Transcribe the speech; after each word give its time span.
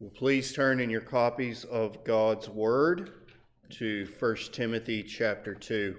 Well, 0.00 0.12
please 0.14 0.52
turn 0.52 0.78
in 0.78 0.90
your 0.90 1.00
copies 1.00 1.64
of 1.64 2.04
God's 2.04 2.48
Word 2.48 3.10
to 3.70 4.06
1 4.20 4.36
Timothy 4.52 5.02
chapter 5.02 5.56
2. 5.56 5.96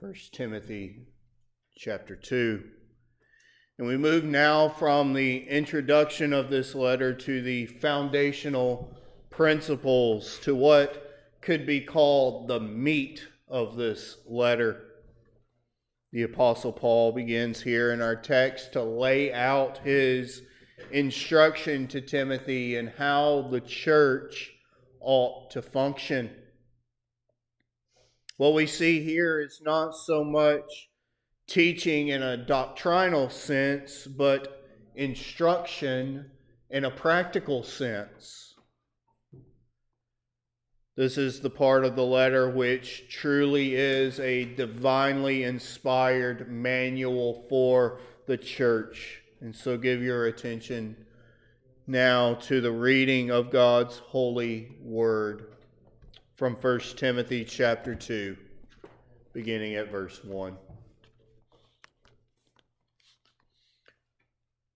1 0.00 0.14
Timothy 0.32 1.00
chapter 1.76 2.16
2. 2.16 2.64
And 3.76 3.86
we 3.86 3.98
move 3.98 4.24
now 4.24 4.70
from 4.70 5.12
the 5.12 5.46
introduction 5.46 6.32
of 6.32 6.48
this 6.48 6.74
letter 6.74 7.12
to 7.12 7.42
the 7.42 7.66
foundational 7.66 8.96
principles, 9.28 10.38
to 10.38 10.54
what 10.54 11.36
could 11.42 11.66
be 11.66 11.82
called 11.82 12.48
the 12.48 12.60
meat 12.60 13.28
of 13.46 13.76
this 13.76 14.16
letter. 14.26 14.87
The 16.10 16.22
Apostle 16.22 16.72
Paul 16.72 17.12
begins 17.12 17.60
here 17.60 17.92
in 17.92 18.00
our 18.00 18.16
text 18.16 18.72
to 18.72 18.82
lay 18.82 19.32
out 19.32 19.78
his 19.78 20.42
instruction 20.90 21.86
to 21.88 22.00
Timothy 22.00 22.76
and 22.76 22.88
how 22.88 23.48
the 23.50 23.60
church 23.60 24.52
ought 25.00 25.50
to 25.50 25.60
function. 25.60 26.30
What 28.38 28.54
we 28.54 28.66
see 28.66 29.02
here 29.02 29.40
is 29.40 29.60
not 29.62 29.94
so 29.94 30.24
much 30.24 30.88
teaching 31.46 32.08
in 32.08 32.22
a 32.22 32.36
doctrinal 32.36 33.28
sense, 33.28 34.06
but 34.06 34.64
instruction 34.94 36.30
in 36.70 36.84
a 36.84 36.90
practical 36.90 37.62
sense. 37.62 38.47
This 40.98 41.16
is 41.16 41.38
the 41.38 41.48
part 41.48 41.84
of 41.84 41.94
the 41.94 42.04
letter 42.04 42.50
which 42.50 43.04
truly 43.08 43.76
is 43.76 44.18
a 44.18 44.46
divinely 44.56 45.44
inspired 45.44 46.50
manual 46.50 47.46
for 47.48 48.00
the 48.26 48.36
church. 48.36 49.22
And 49.40 49.54
so 49.54 49.78
give 49.78 50.02
your 50.02 50.26
attention 50.26 50.96
now 51.86 52.34
to 52.34 52.60
the 52.60 52.72
reading 52.72 53.30
of 53.30 53.52
God's 53.52 53.98
holy 53.98 54.72
word 54.82 55.52
from 56.34 56.56
1 56.56 56.80
Timothy 56.96 57.44
chapter 57.44 57.94
2, 57.94 58.36
beginning 59.32 59.76
at 59.76 59.92
verse 59.92 60.24
1. 60.24 60.56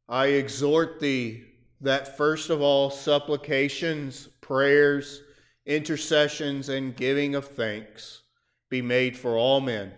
I 0.09 0.27
exhort 0.27 1.01
thee 1.01 1.47
that 1.81 2.17
first 2.17 2.49
of 2.49 2.63
all 2.63 2.91
supplications, 2.91 4.29
prayers, 4.41 5.23
intercessions, 5.67 6.69
and 6.69 6.97
giving 6.97 7.35
of 7.35 7.47
thanks 7.47 8.23
be 8.69 8.83
made 8.83 9.17
for 9.17 9.37
all 9.37 9.61
men, 9.61 9.93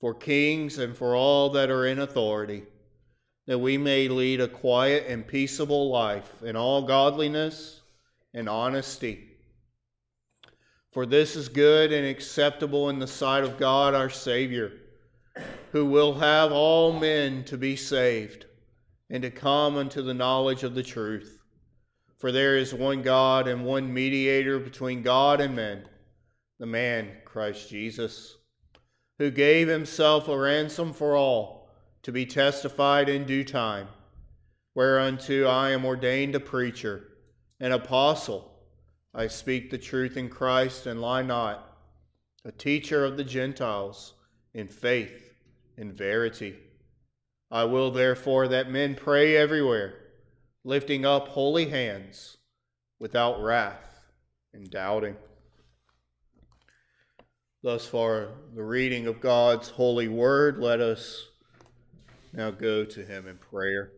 for 0.00 0.14
kings, 0.14 0.78
and 0.78 0.96
for 0.96 1.14
all 1.14 1.50
that 1.50 1.70
are 1.70 1.86
in 1.86 1.98
authority, 1.98 2.64
that 3.46 3.58
we 3.58 3.78
may 3.78 4.08
lead 4.08 4.40
a 4.40 4.48
quiet 4.48 5.04
and 5.08 5.26
peaceable 5.26 5.90
life 5.90 6.42
in 6.42 6.56
all 6.56 6.82
godliness 6.82 7.82
and 8.34 8.48
honesty. 8.48 9.36
For 10.92 11.06
this 11.06 11.36
is 11.36 11.48
good 11.48 11.92
and 11.92 12.06
acceptable 12.06 12.88
in 12.88 12.98
the 12.98 13.06
sight 13.06 13.44
of 13.44 13.58
God 13.58 13.94
our 13.94 14.10
Savior, 14.10 14.72
who 15.72 15.84
will 15.84 16.14
have 16.14 16.52
all 16.52 16.98
men 16.98 17.44
to 17.44 17.58
be 17.58 17.76
saved 17.76 18.46
and 19.10 19.22
to 19.22 19.30
come 19.30 19.76
unto 19.76 20.02
the 20.02 20.14
knowledge 20.14 20.62
of 20.62 20.74
the 20.74 20.82
truth. 20.82 21.35
For 22.18 22.32
there 22.32 22.56
is 22.56 22.72
one 22.72 23.02
God 23.02 23.46
and 23.46 23.64
one 23.64 23.92
mediator 23.92 24.58
between 24.58 25.02
God 25.02 25.40
and 25.40 25.54
men, 25.54 25.86
the 26.58 26.66
man 26.66 27.10
Christ 27.26 27.68
Jesus, 27.68 28.36
who 29.18 29.30
gave 29.30 29.68
himself 29.68 30.26
a 30.26 30.38
ransom 30.38 30.94
for 30.94 31.14
all 31.14 31.68
to 32.02 32.12
be 32.12 32.24
testified 32.24 33.10
in 33.10 33.26
due 33.26 33.44
time, 33.44 33.88
whereunto 34.74 35.44
I 35.46 35.70
am 35.70 35.84
ordained 35.84 36.34
a 36.34 36.40
preacher, 36.40 37.08
an 37.60 37.72
apostle. 37.72 38.50
I 39.14 39.26
speak 39.26 39.70
the 39.70 39.78
truth 39.78 40.16
in 40.16 40.30
Christ 40.30 40.86
and 40.86 41.00
lie 41.00 41.22
not, 41.22 41.76
a 42.46 42.52
teacher 42.52 43.04
of 43.04 43.18
the 43.18 43.24
Gentiles 43.24 44.14
in 44.54 44.68
faith 44.68 45.34
and 45.76 45.92
verity. 45.92 46.56
I 47.50 47.64
will 47.64 47.90
therefore 47.90 48.48
that 48.48 48.70
men 48.70 48.94
pray 48.94 49.36
everywhere 49.36 50.05
lifting 50.66 51.06
up 51.06 51.28
holy 51.28 51.66
hands 51.66 52.38
without 52.98 53.40
wrath 53.40 54.00
and 54.52 54.68
doubting. 54.68 55.14
Thus 57.62 57.86
far, 57.86 58.30
the 58.52 58.64
reading 58.64 59.06
of 59.06 59.20
God's 59.20 59.68
holy 59.68 60.08
word. 60.08 60.58
Let 60.58 60.80
us 60.80 61.28
now 62.32 62.50
go 62.50 62.84
to 62.84 63.04
Him 63.04 63.28
in 63.28 63.38
prayer. 63.38 63.92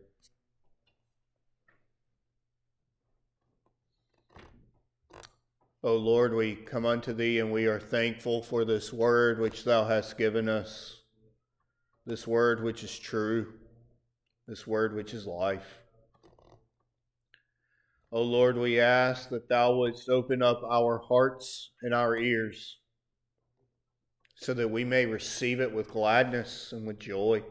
O 5.83 5.95
Lord, 5.95 6.35
we 6.35 6.53
come 6.53 6.85
unto 6.85 7.13
Thee 7.13 7.39
and 7.39 7.51
we 7.51 7.65
are 7.65 7.79
thankful 7.79 8.43
for 8.43 8.63
this 8.63 8.93
word 8.93 9.39
which 9.39 9.63
Thou 9.63 9.85
hast 9.85 10.19
given 10.19 10.47
us, 10.47 11.01
this 12.05 12.27
word 12.27 12.61
which 12.61 12.83
is 12.83 12.99
true, 12.99 13.53
this 14.47 14.67
word 14.67 14.93
which 14.93 15.15
is 15.15 15.25
life. 15.25 15.79
O 18.11 18.23
Lord, 18.23 18.57
we 18.57 18.79
ask 18.79 19.29
that 19.29 19.47
Thou 19.49 19.75
wouldst 19.75 20.09
open 20.09 20.41
up 20.41 20.61
our 20.63 20.97
hearts 21.07 21.71
and 21.81 21.93
our 21.93 22.15
ears 22.17 22.77
so 24.35 24.53
that 24.53 24.71
we 24.71 24.83
may 24.83 25.05
receive 25.05 25.59
it 25.59 25.71
with 25.71 25.91
gladness 25.91 26.71
and 26.71 26.87
with 26.87 26.97
joy, 26.97 27.43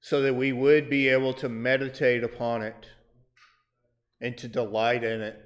so 0.00 0.22
that 0.22 0.34
we 0.34 0.52
would 0.52 0.88
be 0.88 1.08
able 1.08 1.32
to 1.32 1.48
meditate 1.48 2.22
upon 2.22 2.62
it 2.62 2.86
and 4.20 4.36
to 4.36 4.48
delight 4.48 5.02
in 5.02 5.22
it. 5.22 5.42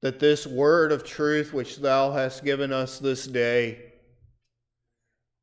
That 0.00 0.18
this 0.18 0.46
word 0.46 0.90
of 0.90 1.04
truth 1.04 1.52
which 1.52 1.76
Thou 1.76 2.10
hast 2.10 2.42
given 2.42 2.72
us 2.72 2.98
this 2.98 3.26
day 3.26 3.92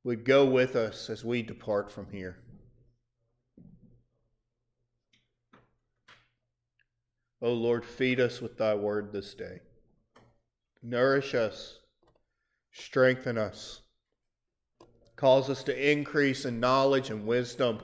would 0.04 0.26
go 0.26 0.46
with 0.46 0.76
us 0.76 1.10
as 1.10 1.24
we 1.24 1.42
depart 1.42 1.92
from 1.92 2.12
here. 2.12 2.38
O 7.41 7.53
Lord, 7.53 7.85
feed 7.85 8.19
us 8.19 8.41
with 8.41 8.57
thy 8.57 8.75
word 8.75 9.13
this 9.13 9.33
day. 9.33 9.61
Nourish 10.83 11.33
us, 11.33 11.79
strengthen 12.72 13.38
us, 13.38 13.81
cause 15.16 15.50
us 15.50 15.63
to 15.63 15.91
increase 15.91 16.45
in 16.45 16.59
knowledge 16.59 17.09
and 17.09 17.25
wisdom. 17.25 17.79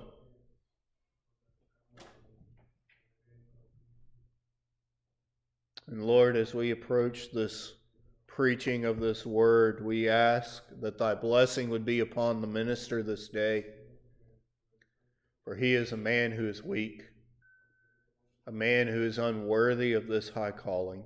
And 5.87 6.03
Lord, 6.03 6.35
as 6.35 6.53
we 6.53 6.71
approach 6.71 7.31
this 7.31 7.73
preaching 8.27 8.83
of 8.83 8.99
this 8.99 9.25
word, 9.25 9.85
we 9.85 10.09
ask 10.09 10.63
that 10.81 10.97
thy 10.97 11.15
blessing 11.15 11.69
would 11.69 11.85
be 11.85 12.01
upon 12.01 12.41
the 12.41 12.47
minister 12.47 13.01
this 13.01 13.29
day, 13.29 13.65
for 15.45 15.55
he 15.55 15.75
is 15.75 15.93
a 15.93 15.97
man 15.97 16.31
who 16.31 16.47
is 16.49 16.61
weak 16.61 17.03
a 18.47 18.51
man 18.51 18.87
who 18.87 19.03
is 19.03 19.17
unworthy 19.17 19.93
of 19.93 20.07
this 20.07 20.29
high 20.29 20.51
calling. 20.51 21.03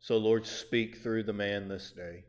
So, 0.00 0.16
Lord, 0.16 0.46
speak 0.46 0.96
through 0.96 1.24
the 1.24 1.32
man 1.32 1.68
this 1.68 1.92
day. 1.92 2.24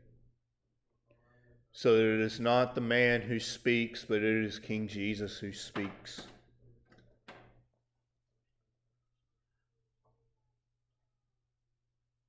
So 1.72 1.96
that 1.96 2.04
it 2.04 2.20
is 2.20 2.38
not 2.38 2.74
the 2.74 2.80
man 2.80 3.22
who 3.22 3.40
speaks, 3.40 4.04
but 4.04 4.18
it 4.18 4.44
is 4.44 4.58
King 4.58 4.86
Jesus 4.86 5.38
who 5.38 5.52
speaks. 5.52 6.22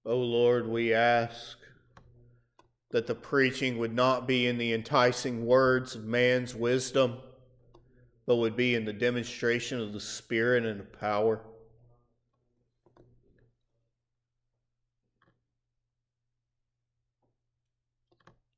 O 0.07 0.11
oh 0.11 0.19
Lord, 0.19 0.67
we 0.67 0.93
ask 0.93 1.57
that 2.91 3.07
the 3.07 3.15
preaching 3.15 3.77
would 3.77 3.93
not 3.93 4.27
be 4.27 4.47
in 4.47 4.57
the 4.57 4.71
enticing 4.73 5.45
words 5.45 5.95
of 5.95 6.05
man's 6.05 6.55
wisdom 6.55 7.17
but 8.27 8.37
would 8.37 8.55
be 8.55 8.75
in 8.75 8.85
the 8.85 8.93
demonstration 8.93 9.79
of 9.79 9.93
the 9.93 9.99
Spirit 9.99 10.65
and 10.65 10.79
the 10.79 10.83
power. 10.83 11.41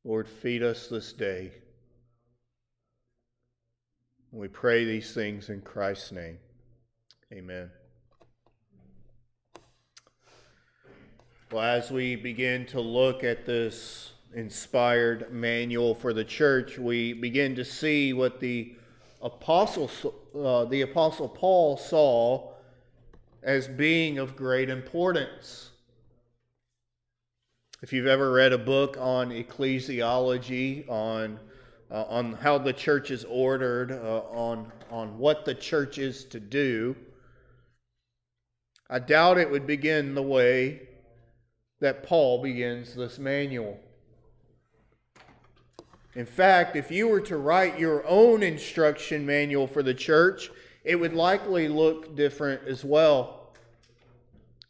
Lord, 0.03 0.27
feed 0.27 0.63
us 0.63 0.87
this 0.87 1.11
day. 1.11 1.51
We 4.31 4.47
pray 4.47 4.85
these 4.85 5.13
things 5.13 5.49
in 5.49 5.61
Christ's 5.61 6.13
name. 6.13 6.37
Amen. 7.33 7.69
Well, 11.51 11.63
as 11.63 11.91
we 11.91 12.15
begin 12.15 12.65
to 12.67 12.79
look 12.79 13.23
at 13.23 13.45
this 13.45 14.11
inspired 14.33 15.31
manual 15.33 15.95
for 15.95 16.13
the 16.13 16.23
church, 16.23 16.77
we 16.77 17.13
begin 17.13 17.55
to 17.55 17.65
see 17.65 18.13
what 18.13 18.39
the 18.39 18.75
apostle, 19.21 19.89
uh, 20.35 20.65
the 20.65 20.81
apostle 20.81 21.27
Paul 21.27 21.77
saw 21.77 22.53
as 23.43 23.67
being 23.67 24.17
of 24.19 24.35
great 24.35 24.69
importance. 24.69 25.71
If 27.81 27.93
you've 27.93 28.07
ever 28.07 28.31
read 28.31 28.53
a 28.53 28.57
book 28.57 28.97
on 28.99 29.29
ecclesiology, 29.29 30.89
on 30.89 31.39
uh, 31.89 32.03
on 32.03 32.33
how 32.33 32.57
the 32.57 32.73
church 32.73 33.11
is 33.11 33.25
ordered, 33.25 33.91
uh, 33.91 34.21
on, 34.31 34.71
on 34.89 35.17
what 35.17 35.45
the 35.45 35.55
church 35.55 35.97
is 35.97 36.25
to 36.25 36.39
do, 36.39 36.95
I 38.89 38.99
doubt 38.99 39.37
it 39.37 39.49
would 39.49 39.67
begin 39.67 40.15
the 40.15 40.23
way 40.23 40.81
that 41.79 42.03
Paul 42.03 42.41
begins 42.41 42.95
this 42.95 43.19
manual. 43.19 43.79
In 46.17 46.25
fact, 46.25 46.75
if 46.75 46.89
you 46.89 47.07
were 47.07 47.21
to 47.21 47.37
write 47.37 47.79
your 47.79 48.03
own 48.07 48.41
instruction 48.41 49.23
manual 49.23 49.67
for 49.67 49.83
the 49.83 49.93
church, 49.93 50.49
it 50.83 50.95
would 50.95 51.13
likely 51.13 51.67
look 51.67 52.15
different 52.15 52.67
as 52.67 52.83
well. 52.83 53.53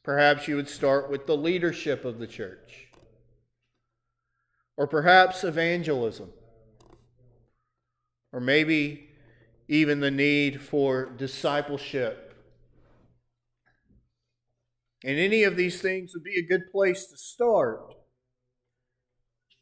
Perhaps 0.04 0.50
you 0.50 0.58
would 0.58 0.68
start 0.68 1.10
with 1.10 1.26
the 1.26 1.38
leadership 1.38 2.04
of 2.04 2.20
the 2.20 2.28
church, 2.28 2.88
or 4.76 4.88
perhaps 4.88 5.46
evangelism, 5.46 6.30
or 8.34 8.42
maybe 8.42 9.10
even 9.70 10.02
the 10.02 10.12
need 10.12 10.62
for 10.62 11.06
discipleship 11.06 12.28
and 15.04 15.18
any 15.18 15.44
of 15.44 15.56
these 15.56 15.82
things 15.82 16.14
would 16.14 16.24
be 16.24 16.40
a 16.40 16.46
good 16.46 16.72
place 16.72 17.06
to 17.08 17.18
start. 17.18 17.97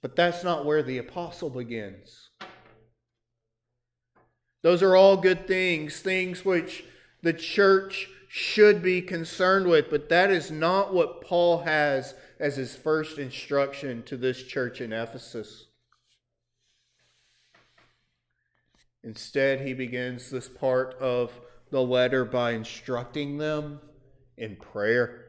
But 0.06 0.16
that's 0.16 0.44
not 0.44 0.66
where 0.66 0.84
the 0.84 1.00
apostle 1.00 1.50
begins. 1.50 2.30
Those 4.62 4.84
are 4.84 4.96
all 4.96 5.18
good 5.18 5.48
things, 5.48 6.00
things 6.00 6.46
which 6.46 6.86
the 7.24 7.34
church 7.34 8.08
should 8.28 8.84
be 8.84 9.02
concerned 9.02 9.66
with, 9.66 9.90
but 9.90 10.10
that 10.10 10.30
is 10.30 10.52
not 10.52 10.94
what 10.94 11.22
Paul 11.22 11.64
has 11.64 12.14
as 12.40 12.56
his 12.56 12.76
first 12.76 13.18
instruction 13.18 14.04
to 14.04 14.16
this 14.16 14.44
church 14.44 14.80
in 14.80 14.94
Ephesus. 14.94 15.70
Instead, 19.04 19.62
he 19.62 19.74
begins 19.74 20.30
this 20.30 20.48
part 20.48 20.94
of 21.00 21.32
the 21.72 21.82
letter 21.82 22.24
by 22.24 22.52
instructing 22.52 23.40
them 23.40 23.80
in 24.38 24.56
prayer. 24.56 25.26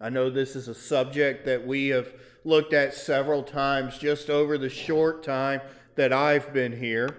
I 0.00 0.08
know 0.08 0.28
this 0.28 0.56
is 0.56 0.68
a 0.68 0.74
subject 0.74 1.46
that 1.46 1.66
we 1.66 1.88
have 1.88 2.12
looked 2.46 2.72
at 2.72 2.94
several 2.94 3.42
times 3.42 3.98
just 3.98 4.30
over 4.30 4.56
the 4.56 4.70
short 4.70 5.24
time 5.24 5.60
that 5.96 6.12
I've 6.12 6.54
been 6.54 6.78
here, 6.78 7.16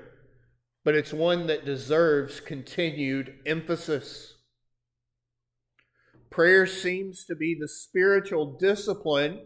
but 0.85 0.95
it's 0.95 1.11
one 1.11 1.47
that 1.47 1.65
deserves 1.65 2.39
continued 2.39 3.35
emphasis. 3.45 4.35
Prayer 6.29 6.65
seems 6.65 7.25
to 7.25 7.35
be 7.35 7.57
the 7.59 7.67
spiritual 7.67 8.57
discipline 8.57 9.41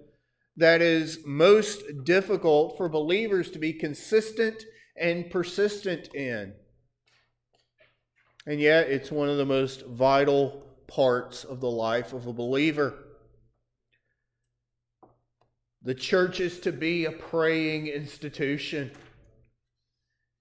that 0.55 0.81
is 0.81 1.19
most 1.25 1.81
difficult 2.03 2.77
for 2.77 2.87
believers 2.87 3.49
to 3.51 3.59
be 3.59 3.73
consistent 3.73 4.63
and 4.95 5.31
persistent 5.31 6.13
in. 6.13 6.53
And 8.45 8.59
yet, 8.59 8.89
it's 8.89 9.11
one 9.11 9.29
of 9.29 9.37
the 9.37 9.45
most 9.45 9.85
vital 9.85 10.63
parts 10.87 11.43
of 11.43 11.59
the 11.59 11.69
life 11.71 12.13
of 12.13 12.27
a 12.27 12.33
believer. 12.33 13.10
The 15.83 15.95
church 15.95 16.39
is 16.39 16.59
to 16.59 16.71
be 16.71 17.05
a 17.05 17.11
praying 17.11 17.87
institution. 17.87 18.91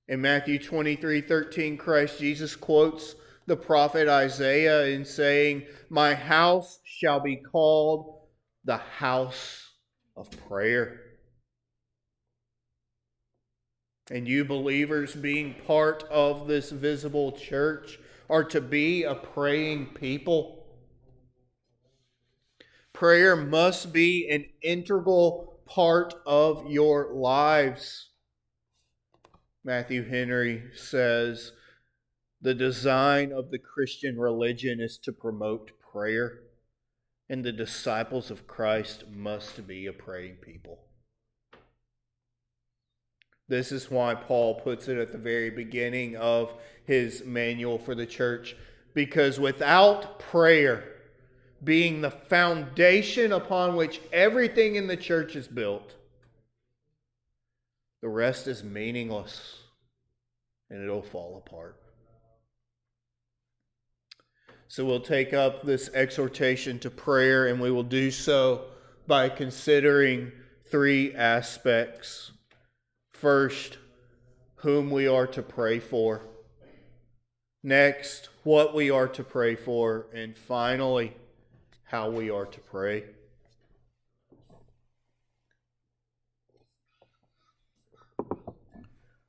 In 0.09 0.21
Matthew 0.21 0.59
23 0.59 1.23
13, 1.23 1.77
Christ 1.79 2.19
Jesus 2.19 2.55
quotes 2.55 3.15
the 3.47 3.57
prophet 3.57 4.09
Isaiah 4.09 4.87
in 4.87 5.05
saying, 5.05 5.65
My 5.89 6.15
house 6.15 6.81
shall 6.85 7.21
be 7.21 7.37
called 7.37 8.19
the 8.65 8.77
house 8.77 9.71
of 10.15 10.31
prayer. 10.49 11.01
And 14.11 14.29
you 14.29 14.45
believers, 14.45 15.15
being 15.15 15.55
part 15.67 16.03
of 16.11 16.49
this 16.49 16.71
visible 16.71 17.33
church, 17.33 17.99
are 18.29 18.45
to 18.45 18.61
be 18.61 19.05
a 19.05 19.15
praying 19.15 19.87
people. 19.95 20.60
Prayer 23.01 23.35
must 23.35 23.95
be 23.95 24.29
an 24.29 24.45
integral 24.61 25.63
part 25.65 26.13
of 26.27 26.71
your 26.71 27.15
lives. 27.15 28.11
Matthew 29.65 30.07
Henry 30.07 30.65
says 30.75 31.53
the 32.43 32.53
design 32.53 33.33
of 33.33 33.51
the 33.51 33.59
Christian 33.59 34.19
religion 34.19 34.81
is 34.83 34.99
to 34.99 35.13
promote 35.13 35.73
prayer, 35.81 36.41
and 37.31 37.43
the 37.43 37.53
disciples 37.53 38.31
of 38.31 38.47
Christ 38.47 39.05
must 39.11 39.67
be 39.67 39.87
a 39.87 39.95
praying 39.95 40.37
people. 40.43 40.81
This 43.49 43.73
is 43.73 43.91
why 43.91 44.15
Paul 44.15 44.61
puts 44.61 44.89
it 44.89 44.99
at 44.99 45.11
the 45.11 45.17
very 45.17 45.49
beginning 45.49 46.17
of 46.17 46.53
his 46.85 47.25
manual 47.25 47.79
for 47.79 47.95
the 47.95 48.05
church, 48.05 48.57
because 48.93 49.41
without 49.41 50.19
prayer, 50.19 51.00
being 51.63 52.01
the 52.01 52.11
foundation 52.11 53.33
upon 53.33 53.77
which 53.77 54.01
everything 54.13 54.77
in 54.77 54.87
the 54.87 54.97
church 54.97 55.37
is 55.37 55.47
built, 55.47 55.95
the 58.03 58.09
rest 58.09 58.47
is 58.47 58.65
meaningless 58.65 59.59
and 60.71 60.83
it'll 60.83 61.03
fall 61.03 61.43
apart. 61.45 61.77
So 64.69 64.85
we'll 64.85 65.01
take 65.01 65.35
up 65.35 65.65
this 65.65 65.91
exhortation 65.95 66.79
to 66.79 66.91
prayer 66.91 67.49
and 67.49 67.61
we 67.61 67.71
will 67.71 67.83
do 67.83 68.11
so 68.11 68.67
by 69.07 69.29
considering 69.29 70.31
three 70.71 71.15
aspects. 71.15 72.31
First, 73.13 73.79
whom 74.57 74.91
we 74.91 75.09
are 75.09 75.27
to 75.27 75.43
pray 75.43 75.81
for. 75.81 76.23
Next, 77.63 78.29
what 78.45 78.75
we 78.75 78.91
are 78.91 79.09
to 79.09 79.25
pray 79.25 79.57
for. 79.57 80.07
And 80.15 80.37
finally, 80.37 81.15
how 81.91 82.09
we 82.09 82.31
are 82.31 82.47
to 82.47 82.61
pray. 82.61 83.03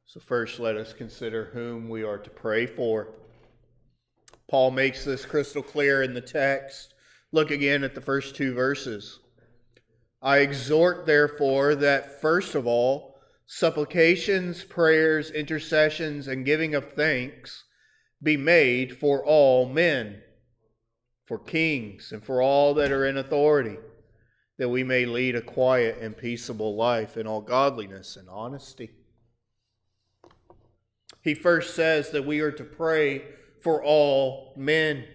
So, 0.06 0.20
first, 0.20 0.60
let 0.60 0.78
us 0.78 0.94
consider 0.94 1.46
whom 1.46 1.90
we 1.90 2.04
are 2.04 2.20
to 2.20 2.30
pray 2.30 2.68
for. 2.68 3.16
Paul 4.48 4.70
makes 4.70 5.04
this 5.04 5.26
crystal 5.26 5.64
clear 5.64 6.04
in 6.04 6.14
the 6.14 6.22
text. 6.22 6.94
Look 7.32 7.50
again 7.50 7.84
at 7.84 7.96
the 7.96 8.02
first 8.02 8.36
two 8.36 8.54
verses. 8.54 9.22
I 10.22 10.40
exhort, 10.40 11.08
therefore, 11.08 11.74
that 11.76 12.22
first 12.22 12.54
of 12.54 12.68
all, 12.68 13.16
supplications, 13.48 14.64
prayers, 14.64 15.32
intercessions, 15.32 16.28
and 16.28 16.46
giving 16.46 16.76
of 16.76 16.94
thanks 16.94 17.64
be 18.22 18.38
made 18.38 19.00
for 19.00 19.26
all 19.26 19.68
men 19.68 20.22
for 21.32 21.40
kings, 21.40 22.12
and 22.12 22.22
for 22.22 22.42
all 22.42 22.74
that 22.74 22.92
are 22.92 23.06
in 23.06 23.16
authority, 23.16 23.78
that 24.58 24.68
we 24.68 24.84
may 24.84 25.06
lead 25.06 25.34
a 25.34 25.42
quiet 25.42 25.98
and 26.02 26.18
peaceable 26.18 26.76
life 26.76 27.16
in 27.16 27.26
all 27.26 27.40
godliness 27.40 28.18
and 28.18 28.28
honesty. 28.28 28.92
He 31.24 31.34
first 31.34 31.74
says 31.74 32.10
that 32.10 32.26
we 32.26 32.42
are 32.42 32.52
to 32.52 32.66
pray 32.66 33.22
for 33.62 33.82
all 33.82 34.52
men. 34.58 35.06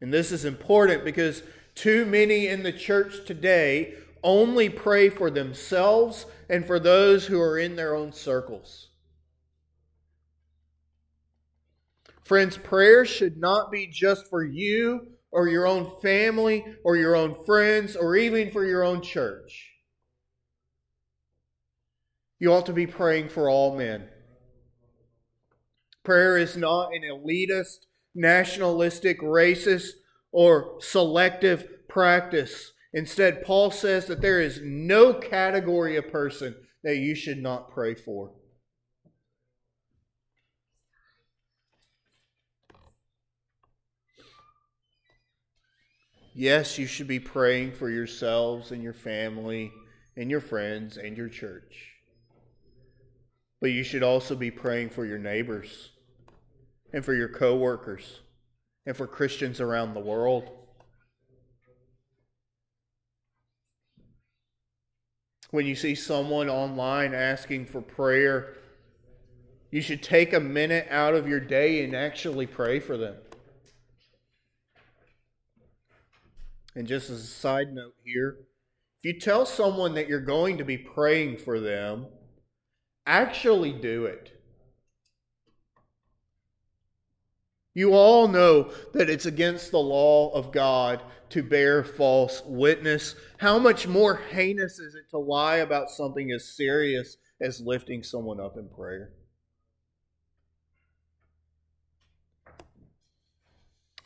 And 0.00 0.12
this 0.12 0.32
is 0.32 0.44
important 0.44 1.04
because 1.04 1.44
too 1.76 2.04
many 2.04 2.48
in 2.48 2.64
the 2.64 2.72
church 2.72 3.24
today 3.24 3.94
only 4.24 4.68
pray 4.68 5.08
for 5.08 5.30
themselves 5.30 6.26
and 6.48 6.66
for 6.66 6.80
those 6.80 7.26
who 7.26 7.40
are 7.40 7.60
in 7.60 7.76
their 7.76 7.94
own 7.94 8.12
circles. 8.12 8.89
Friends, 12.30 12.56
prayer 12.56 13.04
should 13.04 13.38
not 13.38 13.72
be 13.72 13.88
just 13.88 14.28
for 14.28 14.44
you 14.44 15.08
or 15.32 15.48
your 15.48 15.66
own 15.66 15.90
family 16.00 16.64
or 16.84 16.96
your 16.96 17.16
own 17.16 17.34
friends 17.44 17.96
or 17.96 18.14
even 18.14 18.52
for 18.52 18.64
your 18.64 18.84
own 18.84 19.02
church. 19.02 19.72
You 22.38 22.52
ought 22.52 22.66
to 22.66 22.72
be 22.72 22.86
praying 22.86 23.30
for 23.30 23.50
all 23.50 23.76
men. 23.76 24.08
Prayer 26.04 26.38
is 26.38 26.56
not 26.56 26.92
an 26.92 27.02
elitist, 27.02 27.86
nationalistic, 28.14 29.20
racist, 29.20 29.88
or 30.30 30.76
selective 30.78 31.88
practice. 31.88 32.74
Instead, 32.92 33.42
Paul 33.42 33.72
says 33.72 34.06
that 34.06 34.20
there 34.20 34.40
is 34.40 34.60
no 34.62 35.14
category 35.14 35.96
of 35.96 36.12
person 36.12 36.54
that 36.84 36.98
you 36.98 37.16
should 37.16 37.38
not 37.38 37.72
pray 37.72 37.96
for. 37.96 38.30
Yes, 46.40 46.78
you 46.78 46.86
should 46.86 47.06
be 47.06 47.20
praying 47.20 47.72
for 47.72 47.90
yourselves 47.90 48.70
and 48.70 48.82
your 48.82 48.94
family 48.94 49.74
and 50.16 50.30
your 50.30 50.40
friends 50.40 50.96
and 50.96 51.14
your 51.14 51.28
church. 51.28 51.90
But 53.60 53.72
you 53.72 53.84
should 53.84 54.02
also 54.02 54.34
be 54.34 54.50
praying 54.50 54.88
for 54.88 55.04
your 55.04 55.18
neighbors 55.18 55.90
and 56.94 57.04
for 57.04 57.12
your 57.12 57.28
coworkers 57.28 58.20
and 58.86 58.96
for 58.96 59.06
Christians 59.06 59.60
around 59.60 59.92
the 59.92 60.00
world. 60.00 60.48
When 65.50 65.66
you 65.66 65.74
see 65.74 65.94
someone 65.94 66.48
online 66.48 67.12
asking 67.12 67.66
for 67.66 67.82
prayer, 67.82 68.54
you 69.70 69.82
should 69.82 70.02
take 70.02 70.32
a 70.32 70.40
minute 70.40 70.88
out 70.90 71.14
of 71.14 71.28
your 71.28 71.40
day 71.40 71.84
and 71.84 71.94
actually 71.94 72.46
pray 72.46 72.80
for 72.80 72.96
them. 72.96 73.16
And 76.74 76.86
just 76.86 77.10
as 77.10 77.22
a 77.22 77.26
side 77.26 77.72
note 77.72 77.94
here, 78.04 78.36
if 79.02 79.14
you 79.14 79.20
tell 79.20 79.46
someone 79.46 79.94
that 79.94 80.08
you're 80.08 80.20
going 80.20 80.58
to 80.58 80.64
be 80.64 80.78
praying 80.78 81.38
for 81.38 81.58
them, 81.58 82.06
actually 83.06 83.72
do 83.72 84.04
it. 84.04 84.40
You 87.74 87.94
all 87.94 88.28
know 88.28 88.72
that 88.92 89.08
it's 89.08 89.26
against 89.26 89.70
the 89.70 89.78
law 89.78 90.30
of 90.32 90.52
God 90.52 91.02
to 91.30 91.42
bear 91.42 91.84
false 91.84 92.42
witness. 92.44 93.14
How 93.38 93.58
much 93.58 93.86
more 93.86 94.16
heinous 94.30 94.78
is 94.78 94.94
it 94.94 95.08
to 95.10 95.18
lie 95.18 95.56
about 95.56 95.90
something 95.90 96.32
as 96.32 96.56
serious 96.56 97.16
as 97.40 97.60
lifting 97.60 98.02
someone 98.02 98.40
up 98.40 98.56
in 98.56 98.68
prayer? 98.68 99.12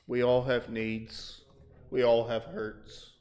We 0.07 0.23
all 0.23 0.45
have 0.45 0.69
needs. 0.69 1.44
We 1.95 2.03
all 2.03 2.27
have 2.27 2.43
hurts. 2.47 3.13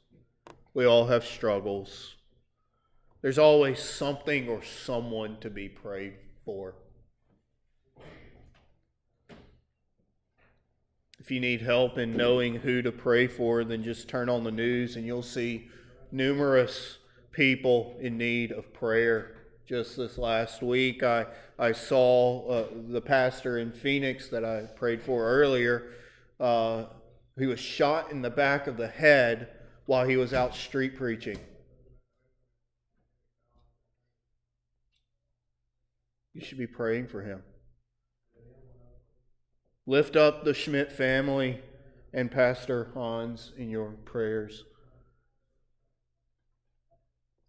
We 0.74 0.84
all 0.84 1.06
have 1.06 1.24
struggles. 1.24 2.16
There's 3.22 3.38
always 3.38 3.78
something 3.78 4.48
or 4.48 4.64
someone 4.64 5.36
to 5.42 5.48
be 5.48 5.68
prayed 5.68 6.14
for. 6.44 6.74
If 11.20 11.30
you 11.30 11.38
need 11.38 11.62
help 11.62 11.98
in 11.98 12.16
knowing 12.16 12.56
who 12.56 12.82
to 12.82 12.90
pray 12.90 13.28
for, 13.28 13.62
then 13.62 13.84
just 13.84 14.08
turn 14.08 14.28
on 14.28 14.42
the 14.42 14.50
news 14.50 14.96
and 14.96 15.06
you'll 15.06 15.22
see 15.22 15.68
numerous 16.10 16.98
people 17.30 17.96
in 18.00 18.18
need 18.18 18.50
of 18.50 18.74
prayer. 18.74 19.36
Just 19.68 19.96
this 19.96 20.18
last 20.18 20.62
week, 20.62 21.04
I, 21.04 21.26
I 21.60 21.70
saw 21.70 22.48
uh, 22.48 22.66
the 22.88 23.00
pastor 23.00 23.56
in 23.56 23.70
Phoenix 23.70 24.30
that 24.30 24.44
I 24.44 24.62
prayed 24.62 25.00
for 25.00 25.24
earlier. 25.24 25.92
Uh, 26.40 26.86
he 27.38 27.46
was 27.46 27.60
shot 27.60 28.10
in 28.10 28.22
the 28.22 28.30
back 28.30 28.66
of 28.66 28.76
the 28.76 28.88
head 28.88 29.48
while 29.86 30.06
he 30.06 30.16
was 30.16 30.32
out 30.32 30.54
street 30.54 30.96
preaching. 30.96 31.38
You 36.32 36.44
should 36.44 36.58
be 36.58 36.66
praying 36.66 37.08
for 37.08 37.22
him. 37.22 37.42
Lift 39.86 40.16
up 40.16 40.44
the 40.44 40.54
Schmidt 40.54 40.90
family 40.90 41.60
and 42.12 42.30
Pastor 42.30 42.90
Hans 42.94 43.52
in 43.56 43.68
your 43.68 43.90
prayers. 44.04 44.64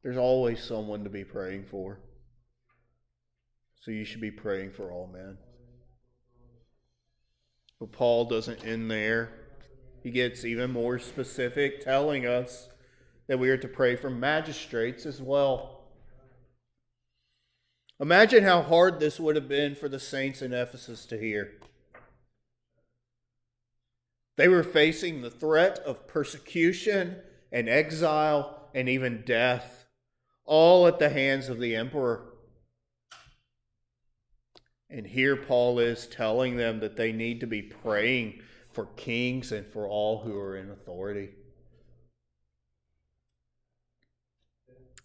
There's 0.04 0.18
always 0.18 0.64
someone 0.64 1.04
to 1.04 1.10
be 1.10 1.24
praying 1.24 1.66
for. 1.66 2.00
So 3.82 3.92
you 3.92 4.06
should 4.06 4.22
be 4.22 4.32
praying 4.32 4.72
for 4.72 4.92
all 4.92 5.08
men. 5.08 5.38
But 7.80 7.92
Paul 7.92 8.26
doesn't 8.26 8.66
end 8.66 8.90
there. 8.90 9.45
He 10.06 10.12
gets 10.12 10.46
even 10.46 10.70
more 10.70 11.00
specific, 11.00 11.82
telling 11.82 12.28
us 12.28 12.70
that 13.26 13.40
we 13.40 13.50
are 13.50 13.58
to 13.58 13.68
pray 13.68 13.96
for 13.96 14.12
magistrates 14.12 15.04
as 15.04 15.20
well. 15.20 15.86
Imagine 18.00 18.44
how 18.44 18.62
hard 18.62 19.00
this 19.00 19.20
would 19.20 19.36
have 19.36 19.50
been 19.50 19.74
for 19.74 19.90
the 19.90 20.00
saints 20.00 20.44
in 20.44 20.54
Ephesus 20.54 21.08
to 21.08 21.18
hear. 21.18 21.54
They 24.38 24.48
were 24.48 24.62
facing 24.62 25.24
the 25.24 25.32
threat 25.32 25.80
of 25.80 26.08
persecution 26.08 27.16
and 27.52 27.68
exile 27.68 28.70
and 28.76 28.88
even 28.88 29.24
death, 29.26 29.86
all 30.46 30.86
at 30.86 31.00
the 31.00 31.10
hands 31.10 31.50
of 31.50 31.58
the 31.58 31.76
emperor. 31.76 32.32
And 34.88 35.08
here 35.08 35.36
Paul 35.36 35.80
is 35.80 36.06
telling 36.06 36.58
them 36.58 36.80
that 36.82 36.96
they 36.96 37.12
need 37.12 37.40
to 37.40 37.48
be 37.48 37.64
praying 37.64 38.44
for 38.76 38.88
kings 38.98 39.52
and 39.52 39.66
for 39.66 39.88
all 39.88 40.20
who 40.20 40.38
are 40.38 40.58
in 40.58 40.70
authority. 40.70 41.30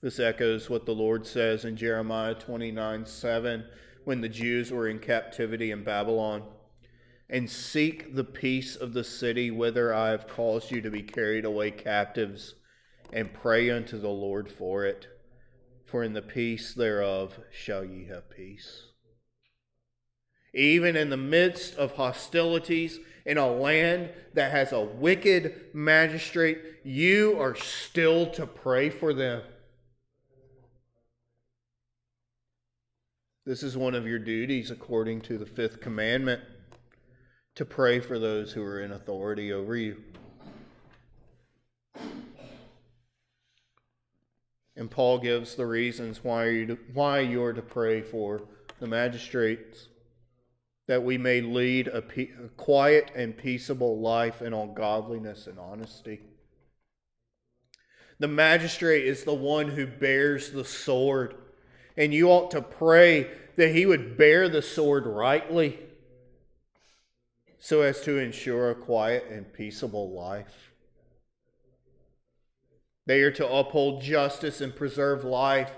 This 0.02 0.18
echoes 0.18 0.68
what 0.68 0.86
the 0.86 0.94
Lord 0.94 1.26
says 1.26 1.64
in 1.64 1.76
Jeremiah 1.76 2.34
29 2.34 3.06
7 3.06 3.64
when 4.04 4.20
the 4.20 4.28
Jews 4.28 4.72
were 4.72 4.88
in 4.88 4.98
captivity 4.98 5.70
in 5.70 5.84
Babylon 5.84 6.42
and 7.30 7.48
seek 7.48 8.16
the 8.16 8.24
peace 8.24 8.74
of 8.74 8.92
the 8.92 9.04
city 9.04 9.52
whither 9.52 9.94
I 9.94 10.10
have 10.10 10.26
caused 10.26 10.72
you 10.72 10.80
to 10.80 10.90
be 10.90 11.02
carried 11.02 11.44
away 11.44 11.70
captives, 11.70 12.56
and 13.12 13.32
pray 13.32 13.70
unto 13.70 13.98
the 13.98 14.08
Lord 14.08 14.50
for 14.50 14.84
it. 14.84 15.06
For 15.86 16.02
in 16.02 16.12
the 16.12 16.22
peace 16.22 16.74
thereof 16.74 17.38
shall 17.52 17.84
ye 17.84 18.06
have 18.06 18.30
peace. 18.30 18.82
Even 20.52 20.96
in 20.96 21.10
the 21.10 21.16
midst 21.16 21.76
of 21.76 21.92
hostilities 21.92 22.98
in 23.26 23.38
a 23.38 23.50
land 23.50 24.10
that 24.34 24.50
has 24.52 24.72
a 24.72 24.80
wicked 24.80 25.74
magistrate, 25.74 26.58
you 26.84 27.40
are 27.40 27.54
still 27.54 28.26
to 28.30 28.46
pray 28.46 28.90
for 28.90 29.12
them. 29.12 29.42
This 33.46 33.62
is 33.62 33.76
one 33.76 33.94
of 33.94 34.06
your 34.06 34.18
duties 34.18 34.70
according 34.70 35.22
to 35.22 35.38
the 35.38 35.46
fifth 35.46 35.80
commandment 35.80 36.42
to 37.56 37.64
pray 37.64 38.00
for 38.00 38.18
those 38.18 38.52
who 38.52 38.62
are 38.62 38.80
in 38.80 38.92
authority 38.92 39.52
over 39.52 39.76
you. 39.76 40.02
And 44.76 44.90
Paul 44.90 45.18
gives 45.18 45.56
the 45.56 45.66
reasons 45.66 46.24
why, 46.24 46.48
you 46.48 46.78
why 46.94 47.20
you're 47.20 47.52
to 47.52 47.60
pray 47.60 48.00
for 48.00 48.40
the 48.78 48.86
magistrates 48.86 49.88
that 50.90 51.04
we 51.04 51.16
may 51.16 51.40
lead 51.40 51.86
a, 51.86 52.02
pe- 52.02 52.30
a 52.44 52.48
quiet 52.56 53.12
and 53.14 53.38
peaceable 53.38 54.00
life 54.00 54.42
in 54.42 54.52
all 54.52 54.66
godliness 54.66 55.46
and 55.46 55.56
honesty. 55.56 56.18
The 58.18 58.26
magistrate 58.26 59.06
is 59.06 59.22
the 59.22 59.32
one 59.32 59.68
who 59.68 59.86
bears 59.86 60.50
the 60.50 60.64
sword, 60.64 61.36
and 61.96 62.12
you 62.12 62.28
ought 62.28 62.50
to 62.50 62.60
pray 62.60 63.30
that 63.54 63.72
he 63.72 63.86
would 63.86 64.16
bear 64.16 64.48
the 64.48 64.62
sword 64.62 65.06
rightly 65.06 65.78
so 67.60 67.82
as 67.82 68.00
to 68.00 68.18
ensure 68.18 68.72
a 68.72 68.74
quiet 68.74 69.26
and 69.30 69.52
peaceable 69.52 70.10
life. 70.10 70.72
They 73.06 73.20
are 73.20 73.30
to 73.30 73.48
uphold 73.48 74.02
justice 74.02 74.60
and 74.60 74.74
preserve 74.74 75.22
life, 75.22 75.70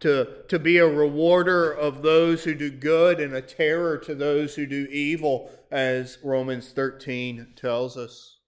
to, 0.00 0.42
to 0.48 0.58
be 0.58 0.78
a 0.78 0.86
rewarder 0.86 1.70
of 1.70 2.02
those 2.02 2.44
who 2.44 2.54
do 2.54 2.70
good 2.70 3.20
and 3.20 3.34
a 3.34 3.42
terror 3.42 3.98
to 3.98 4.14
those 4.14 4.54
who 4.54 4.66
do 4.66 4.88
evil, 4.90 5.50
as 5.70 6.18
Romans 6.24 6.70
13 6.70 7.54
tells 7.56 7.96
us. 7.96 8.38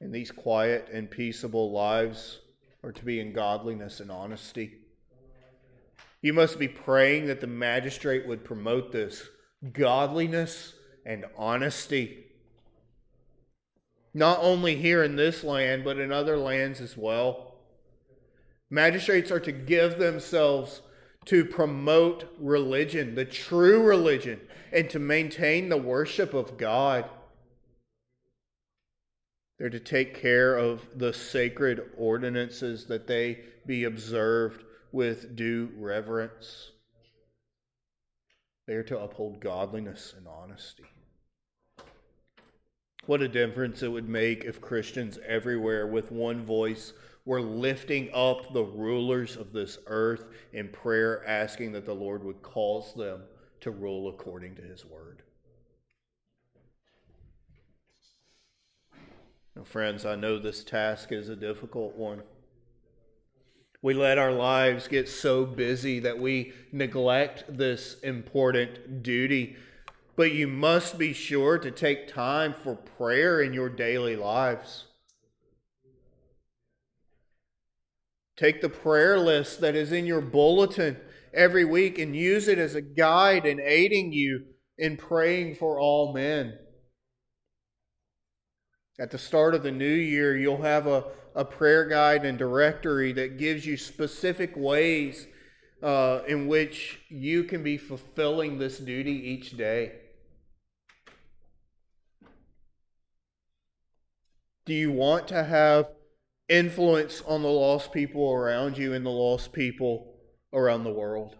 And 0.00 0.14
these 0.14 0.30
quiet 0.30 0.88
and 0.92 1.10
peaceable 1.10 1.72
lives 1.72 2.38
are 2.82 2.92
to 2.92 3.04
be 3.04 3.20
in 3.20 3.32
godliness 3.32 4.00
and 4.00 4.10
honesty. 4.10 4.78
You 6.22 6.32
must 6.32 6.58
be 6.58 6.68
praying 6.68 7.26
that 7.26 7.40
the 7.40 7.46
magistrate 7.46 8.26
would 8.26 8.44
promote 8.44 8.92
this 8.92 9.28
godliness 9.72 10.74
and 11.04 11.26
honesty. 11.36 12.29
Not 14.12 14.38
only 14.40 14.76
here 14.76 15.02
in 15.04 15.16
this 15.16 15.44
land, 15.44 15.84
but 15.84 15.98
in 15.98 16.10
other 16.10 16.36
lands 16.36 16.80
as 16.80 16.96
well. 16.96 17.54
Magistrates 18.68 19.30
are 19.30 19.40
to 19.40 19.52
give 19.52 19.98
themselves 19.98 20.82
to 21.26 21.44
promote 21.44 22.32
religion, 22.38 23.14
the 23.14 23.24
true 23.24 23.82
religion, 23.82 24.40
and 24.72 24.88
to 24.90 24.98
maintain 24.98 25.68
the 25.68 25.76
worship 25.76 26.34
of 26.34 26.56
God. 26.56 27.08
They're 29.58 29.68
to 29.68 29.80
take 29.80 30.14
care 30.14 30.56
of 30.56 30.88
the 30.96 31.12
sacred 31.12 31.82
ordinances 31.98 32.86
that 32.86 33.06
they 33.06 33.40
be 33.66 33.84
observed 33.84 34.64
with 34.90 35.36
due 35.36 35.70
reverence. 35.76 36.70
They 38.66 38.74
are 38.74 38.82
to 38.84 38.98
uphold 38.98 39.40
godliness 39.40 40.14
and 40.16 40.26
honesty. 40.26 40.84
What 43.10 43.22
a 43.22 43.28
difference 43.28 43.82
it 43.82 43.88
would 43.88 44.08
make 44.08 44.44
if 44.44 44.60
Christians 44.60 45.18
everywhere, 45.26 45.88
with 45.88 46.12
one 46.12 46.46
voice, 46.46 46.92
were 47.24 47.40
lifting 47.40 48.08
up 48.14 48.52
the 48.52 48.62
rulers 48.62 49.34
of 49.34 49.52
this 49.52 49.78
earth 49.88 50.26
in 50.52 50.68
prayer, 50.68 51.26
asking 51.26 51.72
that 51.72 51.84
the 51.84 51.92
Lord 51.92 52.22
would 52.22 52.40
cause 52.40 52.94
them 52.94 53.22
to 53.62 53.72
rule 53.72 54.08
according 54.08 54.54
to 54.54 54.62
his 54.62 54.84
word. 54.84 55.22
Now, 59.56 59.64
friends, 59.64 60.06
I 60.06 60.14
know 60.14 60.38
this 60.38 60.62
task 60.62 61.10
is 61.10 61.28
a 61.28 61.34
difficult 61.34 61.96
one. 61.96 62.22
We 63.82 63.92
let 63.92 64.18
our 64.18 64.30
lives 64.30 64.86
get 64.86 65.08
so 65.08 65.44
busy 65.44 65.98
that 65.98 66.20
we 66.20 66.52
neglect 66.70 67.42
this 67.48 67.98
important 68.04 69.02
duty. 69.02 69.56
But 70.20 70.32
you 70.32 70.48
must 70.48 70.98
be 70.98 71.14
sure 71.14 71.56
to 71.56 71.70
take 71.70 72.06
time 72.06 72.52
for 72.52 72.74
prayer 72.74 73.40
in 73.40 73.54
your 73.54 73.70
daily 73.70 74.16
lives. 74.16 74.84
Take 78.36 78.60
the 78.60 78.68
prayer 78.68 79.18
list 79.18 79.62
that 79.62 79.74
is 79.74 79.92
in 79.92 80.04
your 80.04 80.20
bulletin 80.20 80.98
every 81.32 81.64
week 81.64 81.98
and 81.98 82.14
use 82.14 82.48
it 82.48 82.58
as 82.58 82.74
a 82.74 82.82
guide 82.82 83.46
in 83.46 83.60
aiding 83.60 84.12
you 84.12 84.42
in 84.76 84.98
praying 84.98 85.54
for 85.54 85.80
all 85.80 86.12
men. 86.12 86.58
At 88.98 89.12
the 89.12 89.16
start 89.16 89.54
of 89.54 89.62
the 89.62 89.72
new 89.72 89.86
year, 89.86 90.36
you'll 90.36 90.60
have 90.60 90.86
a, 90.86 91.04
a 91.34 91.46
prayer 91.46 91.86
guide 91.86 92.26
and 92.26 92.36
directory 92.36 93.14
that 93.14 93.38
gives 93.38 93.64
you 93.64 93.78
specific 93.78 94.52
ways 94.54 95.26
uh, 95.82 96.20
in 96.28 96.46
which 96.46 96.98
you 97.08 97.44
can 97.44 97.62
be 97.62 97.78
fulfilling 97.78 98.58
this 98.58 98.78
duty 98.78 99.12
each 99.12 99.56
day. 99.56 99.92
Do 104.70 104.76
you 104.76 104.92
want 104.92 105.26
to 105.26 105.42
have 105.42 105.88
influence 106.48 107.24
on 107.26 107.42
the 107.42 107.48
lost 107.48 107.90
people 107.90 108.30
around 108.30 108.78
you 108.78 108.94
and 108.94 109.04
the 109.04 109.10
lost 109.10 109.52
people 109.52 110.14
around 110.52 110.84
the 110.84 110.92
world? 110.92 111.34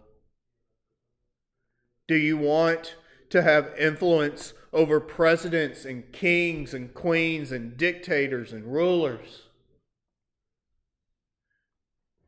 Do 2.09 2.17
you 2.17 2.37
want 2.37 2.97
to 3.29 3.41
have 3.41 3.73
influence 3.79 4.53
over 4.73 4.99
presidents 4.99 5.85
and 5.85 6.11
kings 6.11 6.73
and 6.73 6.93
queens 6.93 7.53
and 7.53 7.77
dictators 7.77 8.51
and 8.51 8.65
rulers? 8.65 9.43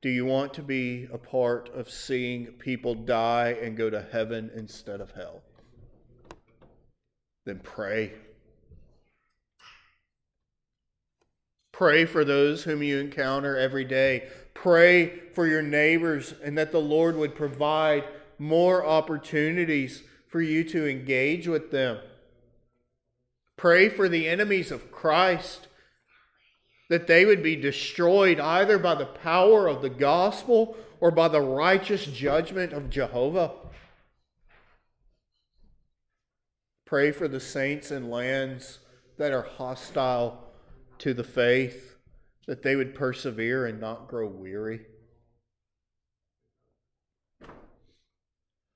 Do 0.01 0.07
you 0.07 0.23
want 0.23 0.53
to 0.53 0.63
be 0.63 1.09
a 1.11 1.17
part 1.17 1.67
of 1.75 1.89
seeing 1.89 2.45
people 2.45 2.95
die 2.95 3.57
and 3.61 3.75
go 3.75 3.89
to 3.89 4.07
heaven 4.09 4.49
instead 4.55 5.01
of 5.01 5.11
hell? 5.11 5.41
Then 7.43 7.59
pray. 7.61 8.13
Pray 11.83 12.05
for 12.05 12.23
those 12.23 12.63
whom 12.63 12.81
you 12.81 12.97
encounter 12.97 13.57
every 13.57 13.83
day. 13.83 14.29
Pray 14.53 15.19
for 15.33 15.45
your 15.45 15.61
neighbors 15.61 16.33
and 16.41 16.57
that 16.57 16.71
the 16.71 16.79
Lord 16.79 17.17
would 17.17 17.35
provide 17.35 18.05
more 18.39 18.85
opportunities 18.85 20.01
for 20.29 20.41
you 20.41 20.63
to 20.63 20.89
engage 20.89 21.45
with 21.45 21.71
them. 21.71 21.97
Pray 23.57 23.89
for 23.89 24.07
the 24.07 24.29
enemies 24.29 24.71
of 24.71 24.93
Christ 24.93 25.67
that 26.87 27.07
they 27.07 27.25
would 27.25 27.43
be 27.43 27.57
destroyed 27.57 28.39
either 28.39 28.79
by 28.79 28.95
the 28.95 29.05
power 29.05 29.67
of 29.67 29.81
the 29.81 29.89
gospel 29.89 30.77
or 31.01 31.11
by 31.11 31.27
the 31.27 31.41
righteous 31.41 32.05
judgment 32.05 32.71
of 32.71 32.89
Jehovah. 32.89 33.51
Pray 36.85 37.11
for 37.11 37.27
the 37.27 37.41
saints 37.41 37.91
in 37.91 38.09
lands 38.09 38.79
that 39.17 39.33
are 39.33 39.41
hostile 39.57 40.42
to 41.03 41.13
the 41.13 41.23
faith, 41.23 41.97
that 42.47 42.63
they 42.63 42.77
would 42.77 42.95
persevere 42.95 43.65
and 43.65 43.81
not 43.81 44.07
grow 44.07 44.25
weary. 44.25 44.85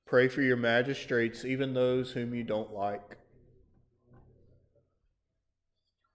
Pray 0.05 0.27
for 0.27 0.41
your 0.41 0.57
magistrates, 0.57 1.45
even 1.45 1.73
those 1.73 2.11
whom 2.11 2.35
you 2.35 2.43
don't 2.43 2.73
like, 2.73 3.17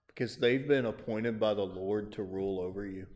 because 0.05 0.37
they've 0.37 0.67
been 0.67 0.85
appointed 0.85 1.39
by 1.39 1.55
the 1.55 1.65
Lord 1.65 2.11
to 2.11 2.21
rule 2.21 2.59
over 2.59 2.85
you. 2.85 3.07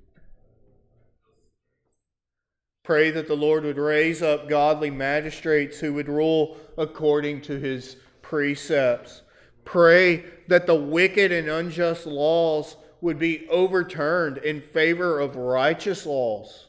Pray 2.81 3.11
that 3.11 3.27
the 3.27 3.35
Lord 3.35 3.63
would 3.63 3.77
raise 3.77 4.23
up 4.23 4.49
godly 4.49 4.89
magistrates 4.89 5.79
who 5.79 5.93
would 5.93 6.09
rule 6.09 6.57
according 6.79 7.41
to 7.41 7.59
his 7.59 7.97
precepts. 8.23 9.21
Pray 9.65 10.25
that 10.47 10.65
the 10.65 10.73
wicked 10.73 11.31
and 11.31 11.47
unjust 11.47 12.07
laws 12.07 12.75
would 13.01 13.19
be 13.19 13.47
overturned 13.49 14.37
in 14.37 14.61
favor 14.61 15.19
of 15.19 15.35
righteous 15.35 16.05
laws 16.05 16.67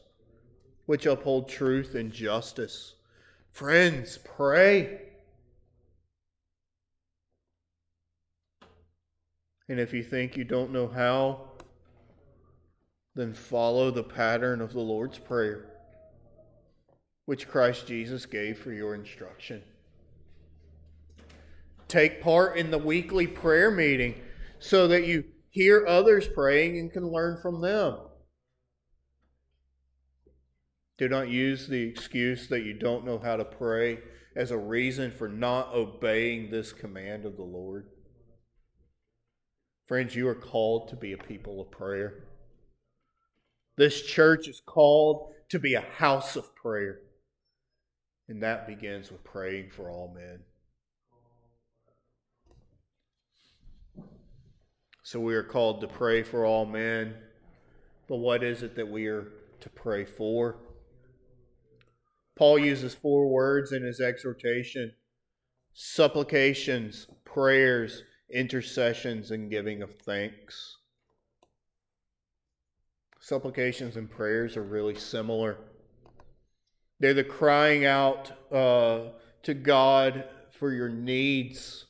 which 0.89 1.05
uphold 1.05 1.47
truth 1.47 1.93
and 1.93 2.11
justice. 2.11 2.95
Friends, 3.51 4.17
pray. 4.17 5.01
And 9.67 9.79
if 9.79 9.93
you 9.93 10.01
think 10.01 10.35
you 10.35 10.43
don't 10.43 10.71
know 10.71 10.87
how, 10.87 11.41
then 13.13 13.33
follow 13.33 13.91
the 13.91 14.01
pattern 14.01 14.61
of 14.61 14.73
the 14.73 14.79
Lord's 14.79 15.19
Prayer, 15.19 15.65
which 17.25 17.47
Christ 17.47 17.85
Jesus 17.85 18.25
gave 18.25 18.57
for 18.57 18.71
your 18.71 18.95
instruction. 18.95 19.61
Take 21.87 22.19
part 22.19 22.57
in 22.57 22.71
the 22.71 22.79
weekly 22.79 23.27
prayer 23.27 23.69
meeting 23.69 24.19
so 24.57 24.87
that 24.87 25.05
you 25.05 25.23
hear 25.49 25.85
others 25.87 26.27
praying 26.27 26.77
and 26.77 26.91
can 26.91 27.11
learn 27.11 27.37
from 27.41 27.61
them. 27.61 27.97
Do 30.97 31.07
not 31.07 31.29
use 31.29 31.67
the 31.67 31.81
excuse 31.81 32.49
that 32.49 32.63
you 32.63 32.73
don't 32.73 33.05
know 33.05 33.19
how 33.19 33.37
to 33.37 33.45
pray 33.45 33.99
as 34.35 34.51
a 34.51 34.57
reason 34.57 35.11
for 35.11 35.27
not 35.27 35.73
obeying 35.73 36.51
this 36.51 36.73
command 36.73 37.25
of 37.25 37.37
the 37.37 37.43
Lord. 37.43 37.87
Friends, 39.87 40.15
you 40.15 40.27
are 40.27 40.35
called 40.35 40.89
to 40.89 40.95
be 40.95 41.13
a 41.13 41.17
people 41.17 41.61
of 41.61 41.71
prayer. 41.71 42.25
This 43.75 44.01
church 44.01 44.47
is 44.47 44.61
called 44.65 45.31
to 45.49 45.57
be 45.57 45.73
a 45.73 45.81
house 45.81 46.35
of 46.35 46.53
prayer. 46.53 46.99
And 48.27 48.43
that 48.43 48.67
begins 48.67 49.09
with 49.09 49.23
praying 49.23 49.71
for 49.71 49.89
all 49.89 50.13
men. 50.13 50.41
So 55.09 55.19
we 55.19 55.33
are 55.33 55.41
called 55.41 55.81
to 55.81 55.87
pray 55.87 56.21
for 56.21 56.45
all 56.45 56.67
men. 56.67 57.15
But 58.07 58.17
what 58.17 58.43
is 58.43 58.61
it 58.61 58.75
that 58.75 58.87
we 58.87 59.07
are 59.07 59.31
to 59.59 59.69
pray 59.71 60.05
for? 60.05 60.57
Paul 62.35 62.59
uses 62.59 62.93
four 62.93 63.27
words 63.27 63.71
in 63.71 63.81
his 63.81 63.99
exhortation 63.99 64.93
supplications, 65.73 67.07
prayers, 67.25 68.03
intercessions, 68.29 69.31
and 69.31 69.49
giving 69.49 69.81
of 69.81 69.95
thanks. 69.95 70.77
Supplications 73.19 73.97
and 73.97 74.11
prayers 74.11 74.55
are 74.55 74.61
really 74.61 74.93
similar. 74.93 75.57
They're 76.99 77.15
the 77.15 77.23
crying 77.23 77.83
out 77.83 78.31
uh, 78.53 79.05
to 79.41 79.55
God 79.55 80.25
for 80.51 80.71
your 80.71 80.89
needs 80.89 81.87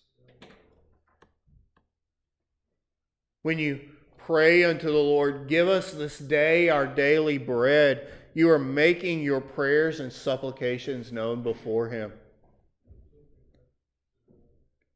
When 3.41 3.57
you 3.57 3.79
pray 4.17 4.63
unto 4.63 4.87
the 4.87 4.97
Lord, 4.97 5.47
Give 5.47 5.67
us 5.67 5.91
this 5.91 6.19
day 6.19 6.69
our 6.69 6.85
daily 6.85 7.37
bread, 7.37 8.11
you 8.33 8.49
are 8.49 8.59
making 8.59 9.21
your 9.21 9.41
prayers 9.41 9.99
and 9.99 10.11
supplications 10.11 11.11
known 11.11 11.41
before 11.41 11.89
Him. 11.89 12.13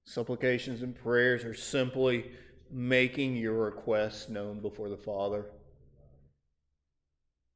Supplications 0.05 0.81
and 0.81 0.95
prayers 0.95 1.43
are 1.43 1.55
simply 1.55 2.31
making 2.69 3.35
your 3.35 3.65
requests 3.65 4.29
known 4.29 4.59
before 4.59 4.89
the 4.89 4.97
Father. 4.97 5.45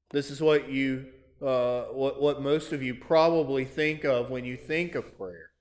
This 0.09 0.31
is 0.31 0.41
what 0.41 0.69
you, 0.69 1.07
uh, 1.41 1.83
what, 1.91 2.21
what 2.21 2.41
most 2.41 2.71
of 2.71 2.81
you 2.81 2.95
probably 2.95 3.65
think 3.65 4.05
of 4.05 4.29
when 4.29 4.45
you 4.45 4.55
think 4.55 4.95
of 4.95 5.17
prayer. 5.17 5.51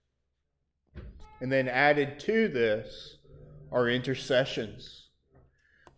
And 1.41 1.53
then 1.53 1.69
added 1.69 2.19
to 2.21 2.49
this 2.49 3.19
are 3.73 3.89
intercessions 3.91 5.06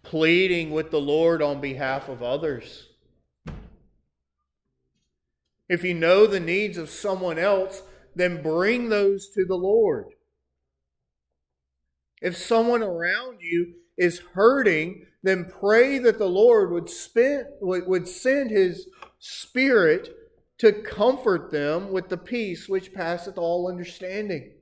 pleading 0.09 0.71
with 0.71 0.91
the 0.91 1.01
Lord 1.01 1.43
on 1.43 1.61
behalf 1.61 2.09
of 2.09 2.23
others. 2.23 2.89
If 5.69 5.85
you 5.85 5.93
know 5.93 6.27
the 6.27 6.41
needs 6.41 6.79
of 6.79 6.89
someone 6.89 7.39
else, 7.39 7.83
then 8.17 8.43
bring 8.43 8.89
those 8.89 9.29
to 9.35 9.45
the 9.45 9.55
Lord. 9.55 10.07
If 12.23 12.39
someone 12.39 12.83
around 12.83 13.43
you 13.43 13.75
is 13.99 14.23
hurting, 14.33 15.05
then 15.23 15.45
pray 15.45 15.99
that 15.99 16.17
the 16.19 16.27
Lord 16.27 16.71
would, 16.71 16.89
spend, 16.89 17.45
would 17.61 18.09
send 18.09 18.51
his 18.51 18.89
Spirit 19.19 20.17
to 20.57 20.73
comfort 20.73 21.51
them 21.51 21.93
with 21.93 22.09
the 22.09 22.17
peace 22.17 22.67
which 22.67 22.95
passeth 22.95 23.37
all 23.37 23.69
understanding. 23.69 24.53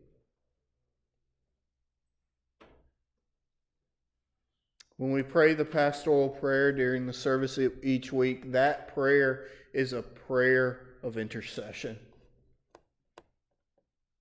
When 4.99 5.13
we 5.13 5.23
pray 5.23 5.53
the 5.53 5.65
pastoral 5.65 6.31
prayer 6.31 6.73
during 6.73 7.07
the 7.07 7.13
service 7.13 7.59
each 7.83 8.13
week, 8.13 8.53
that 8.53 8.95
prayer 8.95 9.49
is 9.75 9.93
a 9.93 10.03
prayer 10.03 10.87
of 11.03 11.19
intercession. 11.19 11.99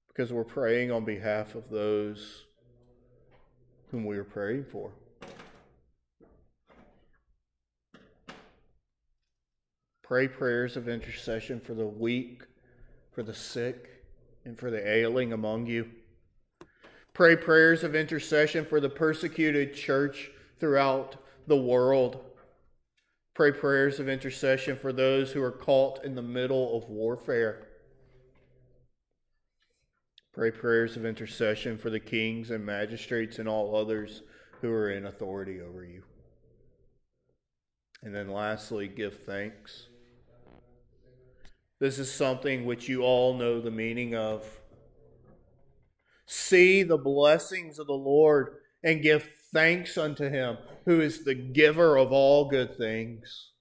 Because 0.09 0.33
we're 0.33 0.43
praying 0.43 0.91
on 0.91 1.05
behalf 1.05 1.55
of 1.55 1.69
those 1.69 2.45
whom 3.89 4.05
we 4.05 4.17
are 4.17 4.25
praying 4.25 4.65
for. 4.65 4.91
Pray 10.03 10.27
prayers 10.27 10.75
of 10.75 10.89
intercession 10.89 11.59
for 11.59 11.73
the 11.73 11.87
weak, 11.87 12.43
for 13.11 13.23
the 13.23 13.33
sick, 13.33 14.03
and 14.43 14.59
for 14.59 14.69
the 14.69 14.87
ailing 14.87 15.31
among 15.31 15.65
you. 15.65 15.89
Pray 17.13 17.37
prayers 17.37 17.83
of 17.83 17.95
intercession 17.95 18.65
for 18.65 18.81
the 18.81 18.89
persecuted 18.89 19.73
church 19.73 20.31
throughout 20.59 21.17
the 21.47 21.57
world. 21.57 22.23
Pray 23.33 23.51
prayers 23.51 23.99
of 23.99 24.07
intercession 24.07 24.77
for 24.77 24.93
those 24.93 25.31
who 25.31 25.41
are 25.43 25.51
caught 25.51 26.03
in 26.05 26.15
the 26.15 26.21
middle 26.21 26.77
of 26.77 26.89
warfare. 26.89 27.67
Pray 30.33 30.51
prayers 30.51 30.97
of 30.97 31.05
intercession 31.05 31.77
for 31.77 31.89
the 31.89 31.99
kings 31.99 32.51
and 32.51 32.65
magistrates 32.65 33.39
and 33.39 33.47
all 33.47 33.75
others 33.75 34.21
who 34.61 34.71
are 34.71 34.89
in 34.89 35.05
authority 35.05 35.61
over 35.61 35.85
you. 35.85 36.03
And 38.03 38.13
then 38.13 38.29
lastly, 38.29 38.87
give 38.87 39.23
thanks. 39.23 39.87
This 41.79 41.99
is 41.99 42.11
something 42.11 42.65
which 42.65 42.87
you 42.87 43.01
all 43.01 43.33
know 43.33 43.59
the 43.59 43.71
meaning 43.71 44.15
of. 44.15 44.45
See 46.25 46.83
the 46.83 46.97
blessings 46.97 47.79
of 47.79 47.87
the 47.87 47.93
Lord 47.93 48.57
and 48.83 49.01
give 49.01 49.29
thanks 49.55 49.97
unto 49.97 50.29
him 50.29 50.57
who 50.83 50.99
is 50.99 51.23
the 51.23 51.33
giver 51.33 51.97
of 51.97 52.11
all 52.11 52.49
good 52.49 52.77
things. 52.77 53.51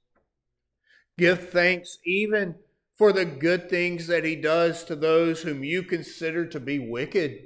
Give 1.17 1.51
thanks 1.51 1.99
even 2.05 2.57
for 2.97 3.13
the 3.13 3.25
good 3.25 3.71
things 3.71 4.09
that 4.09 4.25
he 4.25 4.35
does 4.35 4.83
to 4.85 4.97
those 4.97 5.43
whom 5.43 5.63
you 5.63 5.85
consider 5.85 6.47
to 6.47 6.59
be 6.59 6.81
wicked. 6.81 7.39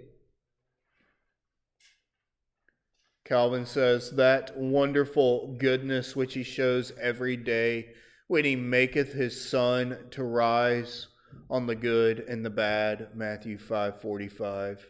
Calvin 3.26 3.66
says, 3.66 4.12
That 4.12 4.56
wonderful 4.56 5.56
goodness 5.58 6.16
which 6.16 6.32
he 6.32 6.42
shows 6.42 6.90
every 6.98 7.36
day 7.36 7.90
when 8.28 8.46
he 8.46 8.56
maketh 8.56 9.12
his 9.12 9.50
sun 9.50 9.98
to 10.12 10.24
rise 10.24 11.08
on 11.50 11.66
the 11.66 11.76
good 11.76 12.20
and 12.20 12.42
the 12.42 12.50
bad, 12.50 13.08
Matthew 13.14 13.58
5:45, 13.58 14.86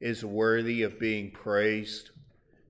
is 0.00 0.24
worthy 0.24 0.82
of 0.82 0.98
being 0.98 1.30
praised, 1.30 2.10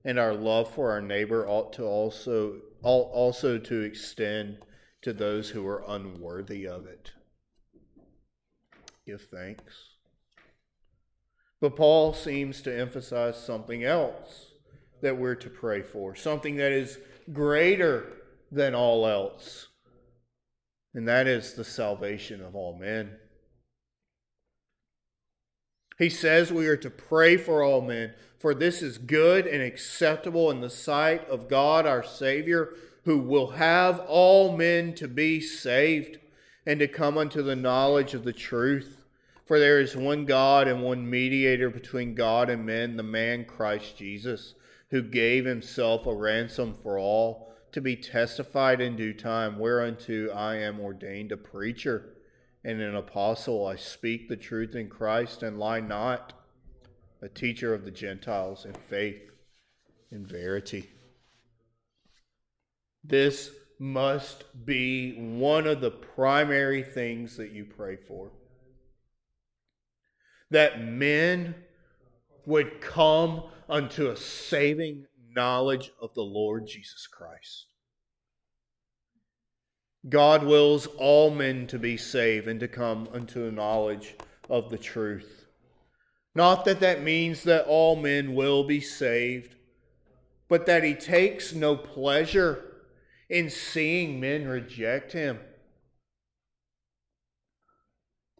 and 0.05 0.19
our 0.19 0.33
love 0.33 0.73
for 0.73 0.91
our 0.91 1.01
neighbor 1.01 1.47
ought 1.47 1.73
to 1.73 1.83
also 1.83 2.61
also 2.81 3.57
to 3.57 3.81
extend 3.81 4.57
to 5.01 5.11
those 5.11 5.49
who 5.49 5.67
are 5.67 5.83
unworthy 5.87 6.65
of 6.65 6.85
it 6.85 7.11
give 9.09 9.21
thanks. 9.23 9.95
But 11.61 11.75
Paul 11.75 12.13
seems 12.13 12.61
to 12.61 12.79
emphasize 12.79 13.37
something 13.37 13.83
else 13.83 14.51
that 15.01 15.17
we're 15.17 15.35
to 15.35 15.49
pray 15.49 15.81
for, 15.81 16.15
something 16.15 16.57
that 16.57 16.71
is 16.71 16.99
greater 17.33 18.13
than 18.51 18.75
all 18.75 19.07
else, 19.07 19.67
and 20.93 21.07
that 21.07 21.27
is 21.27 21.53
the 21.53 21.63
salvation 21.63 22.41
of 22.41 22.55
all 22.55 22.77
men. 22.77 23.17
He 25.99 26.09
says 26.09 26.49
we 26.49 26.65
are 26.67 26.77
to 26.77 26.89
pray 26.89 27.35
for 27.35 27.61
all 27.61 27.81
men, 27.81 28.13
for 28.39 28.53
this 28.53 28.81
is 28.81 28.97
good 28.97 29.45
and 29.45 29.61
acceptable 29.61 30.49
in 30.49 30.61
the 30.61 30.69
sight 30.69 31.27
of 31.27 31.49
God 31.49 31.85
our 31.85 32.05
Savior, 32.05 32.73
who 33.03 33.19
will 33.19 33.51
have 33.51 33.99
all 34.07 34.55
men 34.55 34.95
to 34.95 35.09
be 35.09 35.41
saved 35.41 36.17
and 36.65 36.79
to 36.79 36.87
come 36.87 37.17
unto 37.17 37.43
the 37.43 37.55
knowledge 37.57 38.13
of 38.13 38.23
the 38.23 38.31
truth. 38.31 39.03
For 39.45 39.59
there 39.59 39.81
is 39.81 39.93
one 39.93 40.23
God 40.23 40.69
and 40.69 40.81
one 40.83 41.09
mediator 41.09 41.69
between 41.69 42.15
God 42.15 42.49
and 42.49 42.65
men, 42.65 42.95
the 42.95 43.03
man 43.03 43.43
Christ 43.43 43.97
Jesus, 43.97 44.53
who 44.91 45.01
gave 45.01 45.43
himself 45.43 46.05
a 46.05 46.15
ransom 46.15 46.75
for 46.81 46.97
all, 46.97 47.53
to 47.73 47.81
be 47.81 47.97
testified 47.97 48.79
in 48.79 48.95
due 48.95 49.13
time, 49.13 49.59
whereunto 49.59 50.29
I 50.29 50.55
am 50.57 50.79
ordained 50.79 51.33
a 51.33 51.37
preacher 51.37 52.13
and 52.63 52.81
an 52.81 52.95
apostle. 52.95 53.65
I 53.65 53.75
speak 53.75 54.27
the 54.27 54.37
truth 54.37 54.75
in 54.75 54.89
Christ 54.89 55.43
and 55.43 55.59
lie 55.59 55.79
not, 55.79 56.33
a 57.21 57.29
teacher 57.29 57.73
of 57.73 57.85
the 57.85 57.91
Gentiles 57.91 58.65
in 58.65 58.73
faith, 58.73 59.29
in 60.11 60.25
verity. 60.25 60.89
This 63.03 63.51
must 63.79 64.43
be 64.65 65.13
one 65.13 65.65
of 65.65 65.79
the 65.79 65.91
primary 65.91 66.83
things 66.83 67.37
that 67.37 67.51
you 67.51 67.65
pray 67.65 67.95
for 67.95 68.31
that 70.51 70.83
men 70.83 71.55
would 72.45 72.81
come 72.81 73.43
unto 73.69 74.09
a 74.09 74.17
saving 74.17 75.05
knowledge 75.33 75.91
of 76.01 76.13
the 76.15 76.23
Lord 76.23 76.67
Jesus 76.67 77.07
Christ. 77.07 77.67
God 80.07 80.45
wills 80.45 80.85
all 80.97 81.29
men 81.29 81.67
to 81.67 81.77
be 81.77 81.97
saved 81.97 82.47
and 82.47 82.59
to 82.61 82.67
come 82.67 83.09
unto 83.13 83.45
a 83.45 83.51
knowledge 83.51 84.15
of 84.49 84.69
the 84.69 84.77
truth. 84.77 85.45
Not 86.33 86.63
that 86.65 86.79
that 86.79 87.03
means 87.03 87.43
that 87.43 87.65
all 87.65 87.95
men 87.95 88.33
will 88.33 88.63
be 88.63 88.79
saved, 88.79 89.55
but 90.47 90.65
that 90.67 90.83
he 90.83 90.93
takes 90.93 91.53
no 91.53 91.75
pleasure 91.75 92.63
in 93.29 93.49
seeing 93.49 94.19
men 94.19 94.47
reject 94.47 95.11
him. 95.11 95.39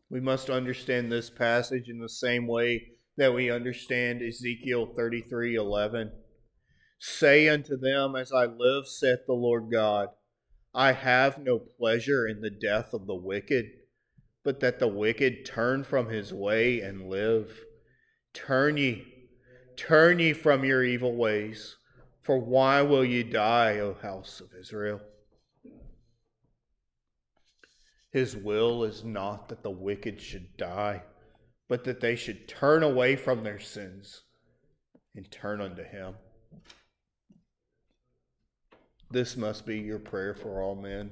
We 0.10 0.19
must 0.19 0.50
understand 0.50 1.12
this 1.12 1.30
passage 1.30 1.89
in 1.89 2.00
the 2.00 2.10
same 2.10 2.48
way 2.48 2.93
that 3.17 3.34
we 3.34 3.52
understand 3.52 4.22
Ezekiel 4.22 4.88
33 4.95 5.56
11. 5.56 6.12
Say 7.00 7.48
unto 7.48 7.78
them, 7.78 8.15
As 8.15 8.32
I 8.32 8.45
live, 8.45 8.88
saith 8.88 9.26
the 9.28 9.34
Lord 9.34 9.69
God, 9.72 10.10
I 10.73 10.91
have 10.91 11.39
no 11.39 11.60
pleasure 11.60 12.27
in 12.27 12.41
the 12.41 12.49
death 12.49 12.93
of 12.93 13.08
the 13.08 13.15
wicked, 13.15 13.71
but 14.43 14.60
that 14.60 14.79
the 14.79 14.88
wicked 14.88 15.45
turn 15.45 15.84
from 15.84 16.10
his 16.10 16.34
way 16.34 16.82
and 16.82 17.10
live. 17.10 17.65
Turn 18.34 18.77
ye, 18.77 19.05
turn 19.75 20.19
ye 20.19 20.34
from 20.34 20.63
your 20.63 20.84
evil 20.84 21.15
ways, 21.15 21.75
for 22.21 22.38
why 22.38 22.82
will 22.84 23.03
ye 23.03 23.23
die, 23.23 23.79
O 23.79 23.93
house 23.95 24.39
of 24.39 24.53
Israel? 24.60 25.01
His 28.12 28.36
will 28.36 28.84
is 28.84 29.03
not 29.03 29.49
that 29.49 29.63
the 29.63 29.71
wicked 29.71 30.21
should 30.21 30.58
die, 30.58 31.03
but 31.67 31.84
that 31.84 31.99
they 31.99 32.15
should 32.15 32.47
turn 32.47 32.84
away 32.84 33.15
from 33.15 33.43
their 33.43 33.60
sins 33.60 34.23
and 35.15 35.29
turn 35.32 35.62
unto 35.62 35.84
Him. 35.84 36.15
This 39.12 39.36
must 39.36 39.65
be 39.65 39.80
your 39.80 40.00
prayer 40.00 40.36
for 40.36 40.62
all 40.62 40.76
men. 40.76 41.12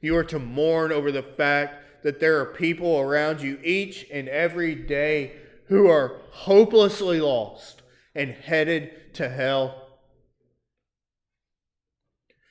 You 0.00 0.16
are 0.16 0.24
to 0.24 0.38
mourn 0.38 0.92
over 0.92 1.10
the 1.10 1.22
fact 1.22 2.04
that 2.04 2.20
there 2.20 2.38
are 2.40 2.46
people 2.46 3.00
around 3.00 3.40
you 3.40 3.58
each 3.64 4.06
and 4.12 4.28
every 4.28 4.74
day 4.74 5.32
who 5.68 5.88
are 5.88 6.20
hopelessly 6.30 7.20
lost 7.20 7.82
and 8.14 8.30
headed 8.30 9.14
to 9.14 9.28
hell. 9.28 10.00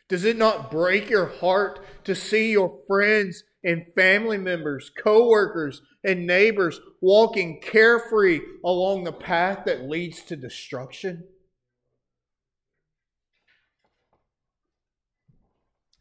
Does 0.09 0.25
it 0.25 0.37
not 0.37 0.71
break 0.71 1.09
your 1.09 1.27
heart 1.27 1.79
to 2.05 2.15
see 2.15 2.51
your 2.51 2.81
friends 2.87 3.43
and 3.63 3.85
family 3.95 4.37
members, 4.37 4.91
coworkers, 4.95 5.81
and 6.03 6.27
neighbors 6.27 6.79
walking 7.01 7.59
carefree 7.61 8.41
along 8.63 9.03
the 9.03 9.11
path 9.11 9.65
that 9.65 9.89
leads 9.89 10.21
to 10.23 10.35
destruction? 10.35 11.23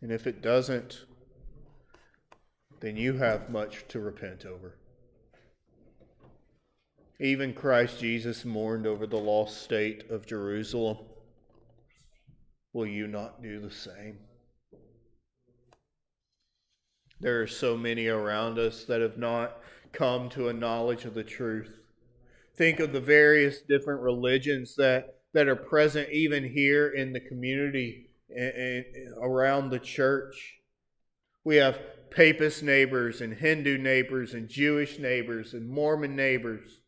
And 0.05 0.13
if 0.13 0.27
it 0.27 0.43
doesn't, 0.43 1.07
then 2.81 2.95
you 2.95 3.15
have 3.15 3.49
much 3.49 3.89
to 3.89 4.01
repent 4.01 4.45
over. 4.45 4.77
Even 7.19 7.55
Christ 7.55 8.01
Jesus 8.01 8.45
mourned 8.45 8.87
over 8.87 9.07
the 9.07 9.17
lost 9.17 9.63
state 9.63 10.11
of 10.11 10.27
Jerusalem. 10.27 10.99
Will 12.75 12.87
you 12.87 13.07
not 13.07 13.43
do 13.43 13.59
the 13.59 13.71
same? 13.71 14.19
There 17.21 17.41
are 17.41 17.47
so 17.47 17.75
many 17.75 18.09
around 18.09 18.59
us 18.59 18.85
that 18.85 19.01
have 19.01 19.17
not 19.17 19.63
come 19.93 20.29
to 20.29 20.51
a 20.51 20.53
knowledge 20.53 21.07
of 21.07 21.15
the 21.15 21.25
truth. 21.25 21.79
Think 22.55 22.79
of 22.79 22.93
the 22.93 23.01
various 23.01 23.63
different 23.63 24.03
religions 24.03 24.77
that, 24.77 25.21
that 25.33 25.49
are 25.49 25.57
present 25.57 26.11
even 26.11 26.45
here 26.45 26.89
in 26.89 27.15
the 27.15 27.21
community 27.21 28.11
and, 28.29 28.85
around 29.21 29.71
the 29.71 29.79
church. 29.79 30.59
We 31.45 31.57
have 31.57 31.81
papist 32.11 32.63
neighbors 32.63 33.21
and 33.21 33.35
Hindu 33.35 33.79
neighbors 33.79 34.35
and 34.35 34.49
Jewish 34.49 34.99
neighbors 34.99 35.53
and 35.53 35.69
Mormon 35.69 36.17
neighbors. 36.17 36.81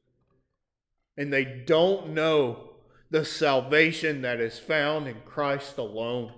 And 1.17 1.33
they 1.33 1.45
don't 1.45 2.11
know 2.11 2.71
the 3.11 3.25
salvation 3.25 4.23
that 4.23 4.41
is 4.41 4.59
found 4.59 5.07
in 5.07 5.17
Christ 5.25 5.79
alone. 5.79 6.33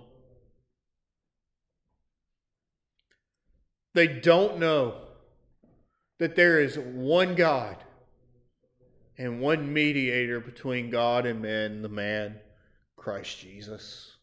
They 3.93 4.07
don't 4.07 4.59
know 4.59 4.95
that 6.19 6.35
there 6.35 6.59
is 6.59 6.77
one 6.77 7.35
God 7.35 7.77
and 9.17 9.41
one 9.41 9.73
mediator 9.73 10.39
between 10.39 10.89
God 10.89 11.25
and 11.25 11.41
men, 11.41 11.81
the 11.81 11.89
man, 11.89 12.35
Christ 12.95 13.39
Jesus, 13.39 14.15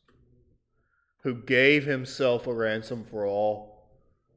who 1.27 1.35
gave 1.35 1.87
himself 1.87 2.47
a 2.47 2.55
ransom 2.55 3.03
for 3.03 3.27
all 3.27 3.83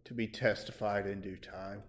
to 0.03 0.11
be 0.11 0.25
testified 0.25 1.05
in 1.05 1.21
due 1.21 1.37
time. 1.37 1.83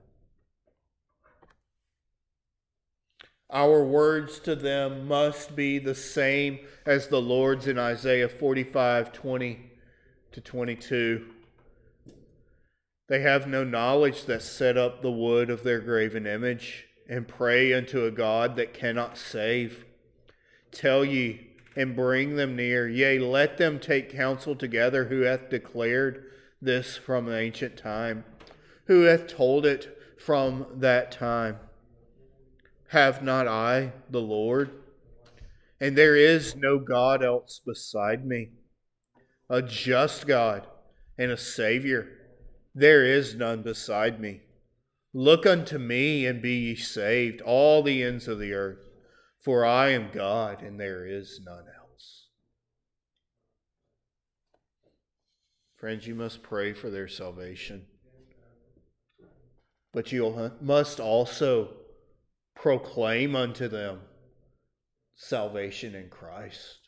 Our 3.49 3.83
words 3.83 4.39
to 4.41 4.55
them 4.55 5.09
must 5.09 5.57
be 5.57 5.79
the 5.79 5.95
same 5.95 6.59
as 6.85 7.07
the 7.07 7.19
Lord's 7.19 7.67
in 7.67 7.79
Isaiah 7.79 8.29
45 8.29 9.11
20. 9.11 9.71
to 10.33 10.41
22. 10.43 11.27
They 13.09 13.23
have 13.23 13.47
no 13.47 13.65
knowledge 13.65 14.27
that 14.27 14.43
set 14.43 14.77
up 14.77 15.01
the 15.01 15.11
wood 15.11 15.49
of 15.49 15.63
their 15.63 15.81
graven 15.81 16.27
image 16.27 16.89
and 17.09 17.27
pray 17.27 17.73
unto 17.73 18.05
a 18.05 18.11
God 18.11 18.55
that 18.57 18.75
cannot 18.75 19.17
save. 19.17 19.87
Tell 20.71 21.07
ye 21.07 21.50
and 21.77 21.97
bring 21.97 22.37
them 22.37 22.57
near, 22.57 22.89
yea, 22.89 23.19
let 23.19 23.59
them 23.59 23.79
take 23.79 24.11
counsel 24.13 24.57
together 24.57 25.05
who 25.05 25.21
hath 25.21 25.51
declared 25.51 26.25
this 26.61 26.97
from 26.97 27.31
ancient 27.31 27.77
time, 27.77 28.25
who 28.87 29.03
hath 29.03 29.27
told 29.29 29.65
it 29.65 29.97
from 30.19 30.67
that 30.75 31.13
time. 31.13 31.59
Have 32.89 33.23
not 33.23 33.47
I 33.47 33.93
the 34.11 34.21
Lord? 34.21 34.71
And 35.81 35.97
there 35.97 36.17
is 36.17 36.57
no 36.57 36.79
God 36.79 37.25
else 37.25 37.61
beside 37.65 38.27
me, 38.27 38.51
a 39.49 39.63
just 39.63 40.27
God 40.27 40.67
and 41.17 41.31
a 41.31 41.37
Savior. 41.37 42.09
There 42.75 43.05
is 43.05 43.35
none 43.35 43.63
beside 43.63 44.21
me. 44.21 44.43
Look 45.15 45.47
unto 45.47 45.79
me 45.79 46.27
and 46.27 46.43
be 46.43 46.55
ye 46.55 46.75
saved, 46.77 47.41
all 47.41 47.83
the 47.83 48.03
ends 48.03 48.29
of 48.29 48.39
the 48.39 48.53
earth, 48.53 48.90
for 49.41 49.65
I 49.65 49.91
am 49.91 50.11
God 50.13 50.63
and 50.63 50.79
there 50.79 51.07
is 51.07 51.41
none 51.45 51.65
else. 51.79 52.27
Friends, 55.77 56.07
you 56.07 56.15
must 56.15 56.43
pray 56.43 56.75
for 56.75 56.91
their 56.91 57.09
salvation. 57.09 57.87
But 59.93 60.13
you 60.13 60.53
must 60.61 61.01
also 61.01 61.71
proclaim 62.55 63.35
unto 63.35 63.67
them 63.67 64.01
salvation 65.17 65.95
in 65.95 66.11
Christ. 66.11 66.81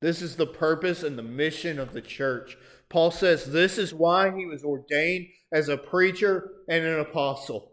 This 0.00 0.20
is 0.20 0.36
the 0.36 0.46
purpose 0.46 1.02
and 1.02 1.18
the 1.18 1.22
mission 1.22 1.78
of 1.78 1.92
the 1.92 2.02
church. 2.02 2.56
Paul 2.88 3.10
says 3.10 3.46
this 3.46 3.78
is 3.78 3.94
why 3.94 4.36
he 4.36 4.46
was 4.46 4.62
ordained 4.62 5.26
as 5.52 5.68
a 5.68 5.76
preacher 5.76 6.50
and 6.68 6.84
an 6.84 7.00
apostle. 7.00 7.72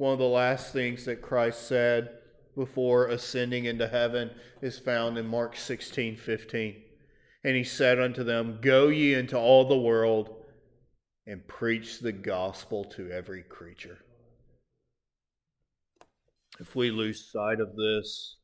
One 0.00 0.14
of 0.14 0.18
the 0.18 0.24
last 0.24 0.72
things 0.72 1.04
that 1.04 1.20
Christ 1.20 1.68
said 1.68 2.08
before 2.56 3.08
ascending 3.08 3.66
into 3.66 3.86
heaven 3.86 4.30
is 4.62 4.78
found 4.78 5.18
in 5.18 5.26
Mark 5.26 5.58
16 5.58 6.16
15. 6.16 6.76
And 7.44 7.54
he 7.54 7.64
said 7.64 8.00
unto 8.00 8.24
them, 8.24 8.60
Go 8.62 8.88
ye 8.88 9.12
into 9.12 9.36
all 9.36 9.68
the 9.68 9.76
world 9.76 10.36
and 11.26 11.46
preach 11.46 12.00
the 12.00 12.12
gospel 12.12 12.82
to 12.96 13.10
every 13.10 13.42
creature. 13.42 13.98
If 16.58 16.74
we 16.74 16.90
lose 16.90 17.30
sight 17.30 17.60
of 17.60 17.76
this, 17.76 18.38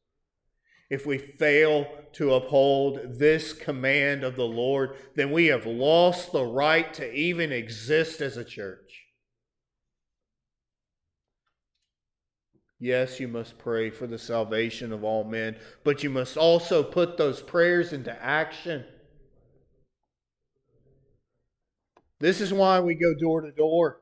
if 0.90 1.06
we 1.06 1.16
fail 1.16 1.86
to 2.12 2.34
uphold 2.34 3.18
this 3.18 3.54
command 3.54 4.24
of 4.24 4.36
the 4.36 4.44
Lord, 4.44 4.96
then 5.14 5.32
we 5.32 5.46
have 5.46 5.64
lost 5.64 6.32
the 6.32 6.44
right 6.44 6.92
to 6.92 7.10
even 7.14 7.50
exist 7.50 8.20
as 8.20 8.36
a 8.36 8.44
church. 8.44 9.05
Yes, 12.78 13.18
you 13.20 13.28
must 13.28 13.58
pray 13.58 13.88
for 13.90 14.06
the 14.06 14.18
salvation 14.18 14.92
of 14.92 15.02
all 15.02 15.24
men, 15.24 15.56
but 15.82 16.02
you 16.02 16.10
must 16.10 16.36
also 16.36 16.82
put 16.82 17.16
those 17.16 17.40
prayers 17.40 17.92
into 17.92 18.22
action. 18.22 18.84
This 22.20 22.40
is 22.40 22.52
why 22.52 22.80
we 22.80 22.94
go 22.94 23.14
door 23.14 23.40
to 23.42 23.52
door. 23.52 24.00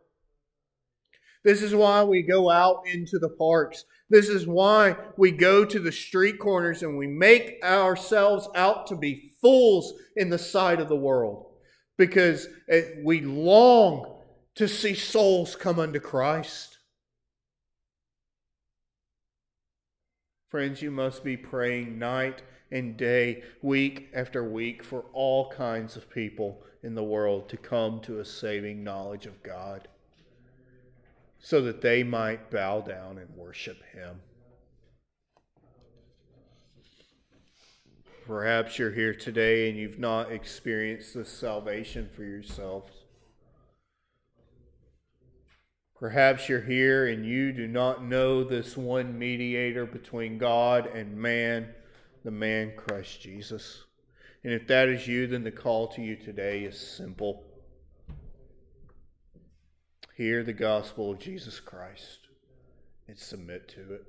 This 1.44 1.62
is 1.62 1.74
why 1.74 2.02
we 2.02 2.22
go 2.22 2.50
out 2.50 2.82
into 2.86 3.18
the 3.18 3.28
parks. 3.28 3.84
This 4.08 4.28
is 4.28 4.46
why 4.46 4.96
we 5.16 5.30
go 5.30 5.64
to 5.64 5.78
the 5.78 5.92
street 5.92 6.38
corners 6.38 6.82
and 6.82 6.96
we 6.96 7.06
make 7.06 7.58
ourselves 7.62 8.48
out 8.56 8.86
to 8.88 8.96
be 8.96 9.32
fools 9.40 9.92
in 10.16 10.30
the 10.30 10.38
sight 10.38 10.80
of 10.80 10.88
the 10.88 10.96
world 10.96 11.46
because 11.96 12.48
we 13.04 13.20
long 13.20 14.20
to 14.54 14.66
see 14.66 14.94
souls 14.94 15.54
come 15.54 15.78
unto 15.78 16.00
Christ. 16.00 16.73
Friends, 20.54 20.80
you 20.80 20.92
must 20.92 21.24
be 21.24 21.36
praying 21.36 21.98
night 21.98 22.42
and 22.70 22.96
day, 22.96 23.42
week 23.60 24.08
after 24.14 24.44
week, 24.44 24.84
for 24.84 25.04
all 25.12 25.50
kinds 25.50 25.96
of 25.96 26.08
people 26.08 26.62
in 26.80 26.94
the 26.94 27.02
world 27.02 27.48
to 27.48 27.56
come 27.56 27.98
to 28.02 28.20
a 28.20 28.24
saving 28.24 28.84
knowledge 28.84 29.26
of 29.26 29.42
God 29.42 29.88
so 31.40 31.60
that 31.62 31.80
they 31.80 32.04
might 32.04 32.52
bow 32.52 32.80
down 32.82 33.18
and 33.18 33.34
worship 33.34 33.82
him. 33.92 34.20
Perhaps 38.24 38.78
you're 38.78 38.92
here 38.92 39.12
today 39.12 39.68
and 39.68 39.76
you've 39.76 39.98
not 39.98 40.30
experienced 40.30 41.14
this 41.14 41.30
salvation 41.30 42.08
for 42.14 42.22
yourselves. 42.22 42.92
Perhaps 46.04 46.50
you're 46.50 46.60
here 46.60 47.06
and 47.06 47.24
you 47.24 47.50
do 47.50 47.66
not 47.66 48.04
know 48.04 48.44
this 48.44 48.76
one 48.76 49.18
mediator 49.18 49.86
between 49.86 50.36
God 50.36 50.86
and 50.88 51.16
man, 51.16 51.70
the 52.22 52.30
man 52.30 52.74
Christ 52.76 53.22
Jesus. 53.22 53.84
And 54.44 54.52
if 54.52 54.66
that 54.66 54.90
is 54.90 55.08
you, 55.08 55.26
then 55.26 55.44
the 55.44 55.50
call 55.50 55.88
to 55.88 56.02
you 56.02 56.14
today 56.14 56.64
is 56.64 56.78
simple. 56.78 57.44
Hear 60.14 60.44
the 60.44 60.52
gospel 60.52 61.12
of 61.12 61.20
Jesus 61.20 61.58
Christ 61.58 62.28
and 63.08 63.18
submit 63.18 63.66
to 63.68 63.94
it. 63.94 64.04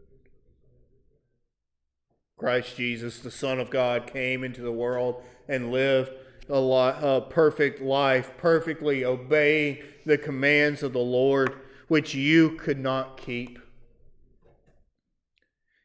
Christ 2.38 2.76
Jesus, 2.76 3.20
the 3.20 3.32
Son 3.32 3.58
of 3.58 3.70
God, 3.70 4.12
came 4.12 4.44
into 4.44 4.60
the 4.60 4.70
world 4.70 5.24
and 5.48 5.72
lived 5.72 6.12
a, 6.50 6.60
li- 6.60 7.00
a 7.02 7.22
perfect 7.22 7.82
life, 7.82 8.34
perfectly 8.38 9.06
obeying 9.06 9.78
the 10.06 10.18
commands 10.18 10.84
of 10.84 10.92
the 10.92 11.00
Lord, 11.00 11.62
which 11.88 12.16
you 12.16 12.52
could 12.52 12.80
not 12.80 13.18
keep. 13.18 13.60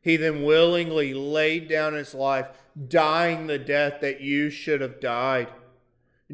He 0.02 0.16
then 0.16 0.42
willingly 0.42 1.12
laid 1.12 1.68
down 1.68 1.94
his 1.94 2.14
life, 2.14 2.48
dying 2.88 3.46
the 3.46 3.58
death 3.58 4.00
that 4.00 4.20
you 4.20 4.48
should 4.48 4.80
have 4.80 5.00
died, 5.00 5.48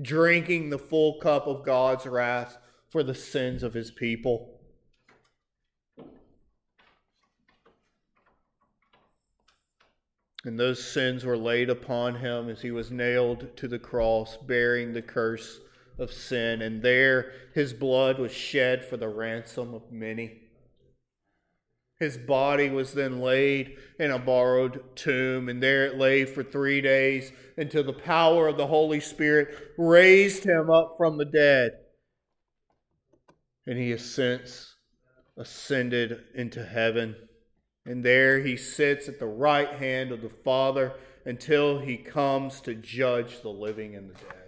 drinking 0.00 0.70
the 0.70 0.79
full 0.79 1.18
cup 1.18 1.46
of 1.46 1.64
God's 1.64 2.07
wrath 2.07 2.59
for 2.88 3.02
the 3.02 3.14
sins 3.14 3.62
of 3.62 3.74
his 3.74 3.90
people. 3.90 4.61
And 10.44 10.61
those 10.61 10.83
sins 10.83 11.24
were 11.24 11.37
laid 11.37 11.68
upon 11.68 12.14
him 12.14 12.48
as 12.48 12.62
he 12.62 12.70
was 12.70 12.92
nailed 12.92 13.57
to 13.57 13.66
the 13.66 13.81
cross, 13.81 14.37
bearing 14.37 14.92
the 14.92 15.02
curse 15.02 15.59
of 15.99 16.13
sin. 16.13 16.63
And 16.63 16.83
there 16.83 17.33
his 17.55 17.73
blood 17.73 18.19
was 18.19 18.33
shed 18.33 18.85
for 18.85 18.97
the 18.97 19.09
ransom 19.09 19.75
of 19.75 19.91
many. 19.91 20.43
His 21.99 22.19
body 22.19 22.69
was 22.69 22.93
then 22.93 23.21
laid 23.21 23.79
in 23.99 24.11
a 24.11 24.19
borrowed 24.19 24.97
tomb, 24.97 25.49
and 25.49 25.63
there 25.63 25.87
it 25.87 25.97
lay 25.97 26.27
for 26.27 26.43
three 26.43 26.83
days 26.83 27.33
until 27.57 27.85
the 27.85 27.95
power 27.95 28.49
of 28.49 28.59
the 28.59 28.67
Holy 28.67 29.01
Spirit 29.01 29.73
raised 29.79 30.45
him 30.45 30.71
up 30.71 30.97
from 30.99 31.17
the 31.17 31.25
dead 31.25 31.73
and 33.67 33.79
he 33.79 33.91
has 33.91 34.05
since 34.05 34.75
ascended 35.37 36.25
into 36.35 36.65
heaven. 36.65 37.17
And 37.85 38.05
there 38.05 38.41
he 38.41 38.57
sits 38.57 39.09
at 39.09 39.19
the 39.19 39.27
right 39.27 39.69
hand 39.69 40.13
of 40.13 40.23
the 40.23 40.31
Father 40.31 40.95
until 41.25 41.81
he 41.81 41.97
comes 41.97 42.61
to 42.63 42.75
judge 42.75 43.43
the 43.43 43.51
living 43.51 43.95
and 43.97 44.11
the 44.11 44.15
dead. 44.15 44.46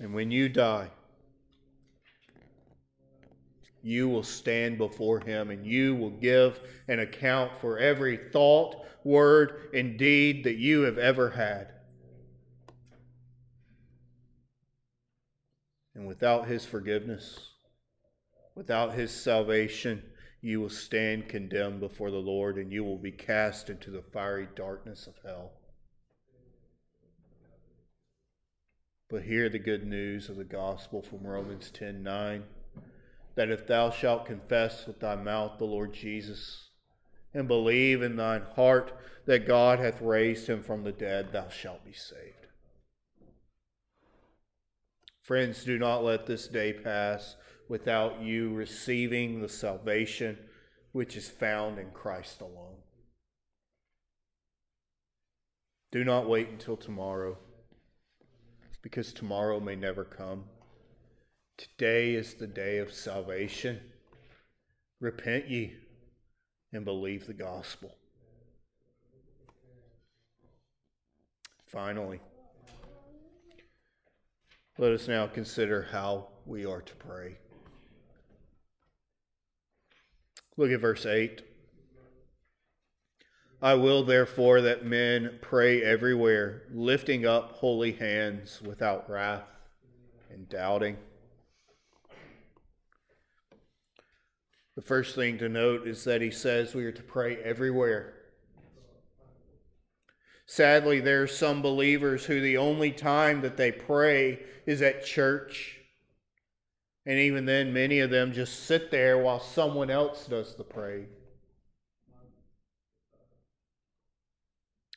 And 0.00 0.14
when 0.14 0.30
you 0.30 0.48
die, 0.48 0.88
you 3.82 4.08
will 4.08 4.22
stand 4.22 4.78
before 4.78 5.20
him 5.20 5.50
and 5.50 5.66
you 5.66 5.94
will 5.94 6.10
give 6.10 6.60
an 6.88 7.00
account 7.00 7.56
for 7.60 7.78
every 7.78 8.18
thought, 8.32 8.84
word, 9.04 9.70
and 9.74 9.98
deed 9.98 10.44
that 10.44 10.56
you 10.56 10.82
have 10.82 10.98
ever 10.98 11.30
had. 11.30 11.68
And 15.94 16.06
without 16.06 16.48
his 16.48 16.64
forgiveness, 16.64 17.38
without 18.54 18.94
his 18.94 19.10
salvation, 19.10 20.02
you 20.40 20.60
will 20.60 20.70
stand 20.70 21.28
condemned 21.28 21.80
before 21.80 22.10
the 22.10 22.16
Lord 22.16 22.56
and 22.56 22.72
you 22.72 22.84
will 22.84 22.96
be 22.96 23.12
cast 23.12 23.68
into 23.68 23.90
the 23.90 24.02
fiery 24.02 24.48
darkness 24.54 25.06
of 25.06 25.14
hell. 25.22 25.59
But 29.10 29.22
hear 29.22 29.48
the 29.48 29.58
good 29.58 29.86
news 29.86 30.28
of 30.28 30.36
the 30.36 30.44
gospel 30.44 31.02
from 31.02 31.26
Romans 31.26 31.70
10 31.70 32.02
9 32.02 32.44
that 33.34 33.50
if 33.50 33.66
thou 33.66 33.90
shalt 33.90 34.26
confess 34.26 34.86
with 34.86 35.00
thy 35.00 35.16
mouth 35.16 35.58
the 35.58 35.64
Lord 35.64 35.92
Jesus 35.92 36.70
and 37.32 37.48
believe 37.48 38.02
in 38.02 38.16
thine 38.16 38.42
heart 38.54 38.92
that 39.26 39.46
God 39.46 39.78
hath 39.78 40.00
raised 40.00 40.46
him 40.48 40.62
from 40.62 40.84
the 40.84 40.92
dead, 40.92 41.32
thou 41.32 41.48
shalt 41.48 41.84
be 41.84 41.92
saved. 41.92 42.46
Friends, 45.22 45.64
do 45.64 45.78
not 45.78 46.04
let 46.04 46.26
this 46.26 46.48
day 46.48 46.72
pass 46.72 47.36
without 47.68 48.20
you 48.20 48.52
receiving 48.52 49.40
the 49.40 49.48
salvation 49.48 50.36
which 50.92 51.16
is 51.16 51.28
found 51.28 51.78
in 51.78 51.90
Christ 51.92 52.40
alone. 52.40 52.78
Do 55.92 56.04
not 56.04 56.28
wait 56.28 56.48
until 56.48 56.76
tomorrow, 56.76 57.38
because 58.82 59.12
tomorrow 59.12 59.60
may 59.60 59.76
never 59.76 60.04
come. 60.04 60.44
Today 61.56 62.14
is 62.14 62.34
the 62.34 62.46
day 62.46 62.78
of 62.78 62.92
salvation. 62.92 63.80
Repent 65.00 65.48
ye 65.48 65.74
and 66.72 66.84
believe 66.84 67.26
the 67.26 67.34
gospel. 67.34 67.94
Finally, 71.66 72.20
let 74.78 74.92
us 74.92 75.06
now 75.06 75.26
consider 75.26 75.86
how 75.92 76.28
we 76.46 76.64
are 76.64 76.80
to 76.80 76.94
pray. 76.96 77.36
Look 80.56 80.70
at 80.70 80.80
verse 80.80 81.06
8. 81.06 81.42
I 83.62 83.74
will 83.74 84.04
therefore 84.04 84.62
that 84.62 84.86
men 84.86 85.38
pray 85.42 85.82
everywhere, 85.82 86.62
lifting 86.72 87.26
up 87.26 87.52
holy 87.52 87.92
hands 87.92 88.62
without 88.62 89.10
wrath 89.10 89.44
and 90.30 90.48
doubting. 90.48 90.96
The 94.76 94.82
first 94.82 95.14
thing 95.14 95.36
to 95.38 95.48
note 95.50 95.86
is 95.86 96.04
that 96.04 96.22
he 96.22 96.30
says 96.30 96.74
we 96.74 96.86
are 96.86 96.92
to 96.92 97.02
pray 97.02 97.36
everywhere. 97.36 98.14
Sadly, 100.46 100.98
there 100.98 101.22
are 101.22 101.28
some 101.28 101.60
believers 101.60 102.24
who 102.24 102.40
the 102.40 102.56
only 102.56 102.90
time 102.90 103.42
that 103.42 103.58
they 103.58 103.70
pray 103.70 104.40
is 104.64 104.80
at 104.80 105.04
church. 105.04 105.80
And 107.04 107.18
even 107.18 107.44
then, 107.44 107.74
many 107.74 108.00
of 108.00 108.10
them 108.10 108.32
just 108.32 108.64
sit 108.64 108.90
there 108.90 109.18
while 109.18 109.38
someone 109.38 109.90
else 109.90 110.24
does 110.26 110.54
the 110.54 110.64
praying. 110.64 111.08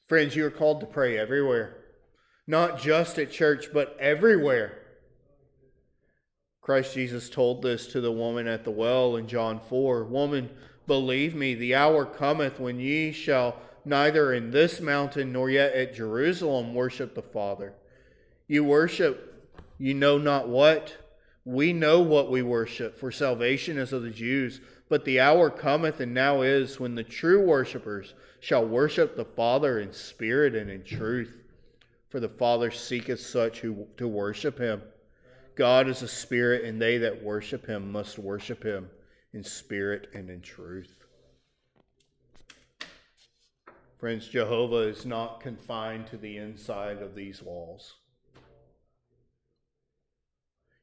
Friends, 0.07 0.35
you 0.35 0.45
are 0.45 0.51
called 0.51 0.81
to 0.81 0.85
pray 0.85 1.17
everywhere, 1.17 1.77
not 2.45 2.79
just 2.79 3.17
at 3.17 3.31
church, 3.31 3.67
but 3.73 3.95
everywhere. 3.99 4.79
Christ 6.61 6.93
Jesus 6.93 7.29
told 7.29 7.61
this 7.61 7.87
to 7.87 8.01
the 8.01 8.11
woman 8.11 8.47
at 8.47 8.63
the 8.63 8.71
well 8.71 9.15
in 9.15 9.27
John 9.27 9.59
4 9.59 10.03
Woman, 10.05 10.49
believe 10.87 11.35
me, 11.35 11.55
the 11.55 11.75
hour 11.75 12.05
cometh 12.05 12.59
when 12.59 12.79
ye 12.79 13.11
shall 13.11 13.57
neither 13.85 14.33
in 14.33 14.51
this 14.51 14.81
mountain 14.81 15.31
nor 15.31 15.49
yet 15.49 15.73
at 15.73 15.95
Jerusalem 15.95 16.73
worship 16.73 17.15
the 17.15 17.21
Father. 17.21 17.73
You 18.47 18.63
worship, 18.63 19.51
you 19.77 19.93
know 19.93 20.17
not 20.17 20.47
what. 20.47 20.97
We 21.45 21.73
know 21.73 21.99
what 21.99 22.31
we 22.31 22.41
worship, 22.41 22.97
for 22.97 23.11
salvation 23.11 23.77
is 23.77 23.91
of 23.91 24.03
the 24.03 24.09
Jews. 24.09 24.61
But 24.87 25.03
the 25.03 25.19
hour 25.19 25.49
cometh, 25.49 25.99
and 25.99 26.13
now 26.13 26.41
is, 26.41 26.79
when 26.79 26.95
the 26.95 27.03
true 27.03 27.45
worshippers 27.45 28.13
shall 28.43 28.65
worship 28.65 29.15
the 29.15 29.23
Father 29.23 29.79
in 29.79 29.93
spirit 29.93 30.53
and 30.53 30.69
in 30.69 30.83
truth. 30.83 31.33
For 32.09 32.19
the 32.19 32.27
Father 32.27 32.71
seeketh 32.71 33.21
such 33.21 33.61
who 33.61 33.87
to 33.95 34.05
worship 34.05 34.59
him. 34.59 34.81
God 35.55 35.87
is 35.87 36.01
a 36.01 36.09
spirit, 36.09 36.65
and 36.65 36.81
they 36.81 36.97
that 36.97 37.23
worship 37.23 37.65
him 37.65 37.89
must 37.89 38.19
worship 38.19 38.61
him 38.61 38.89
in 39.31 39.45
spirit 39.45 40.09
and 40.13 40.29
in 40.29 40.41
truth. 40.41 41.05
Friends, 43.97 44.27
Jehovah 44.27 44.89
is 44.89 45.05
not 45.05 45.39
confined 45.39 46.07
to 46.07 46.17
the 46.17 46.35
inside 46.35 47.01
of 47.01 47.15
these 47.15 47.41
walls. 47.41 47.95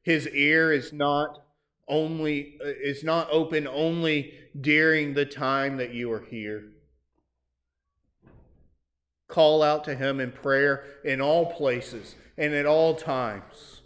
His 0.01 0.27
ear 0.29 0.73
is 0.73 0.91
not 0.91 1.43
only 1.87 2.57
uh, 2.59 2.69
is 2.69 3.03
not 3.03 3.27
open 3.31 3.67
only 3.67 4.33
during 4.59 5.13
the 5.13 5.25
time 5.25 5.77
that 5.77 5.93
you 5.93 6.11
are 6.11 6.25
here. 6.27 6.63
Call 9.31 9.63
out 9.63 9.85
to 9.85 9.95
him 9.95 10.19
in 10.19 10.33
prayer 10.33 10.83
in 11.05 11.21
all 11.21 11.45
places 11.53 12.15
and 12.37 12.53
at 12.53 12.65
all 12.65 12.95
times. 12.95 13.81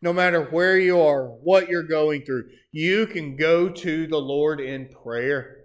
No 0.00 0.10
matter 0.10 0.42
where 0.44 0.78
you 0.78 0.98
are, 0.98 1.26
what 1.26 1.68
you're 1.68 1.82
going 1.82 2.22
through, 2.24 2.48
you 2.72 3.06
can 3.06 3.36
go 3.36 3.68
to 3.68 4.06
the 4.06 4.18
Lord 4.18 4.58
in 4.58 4.88
prayer. 4.88 5.58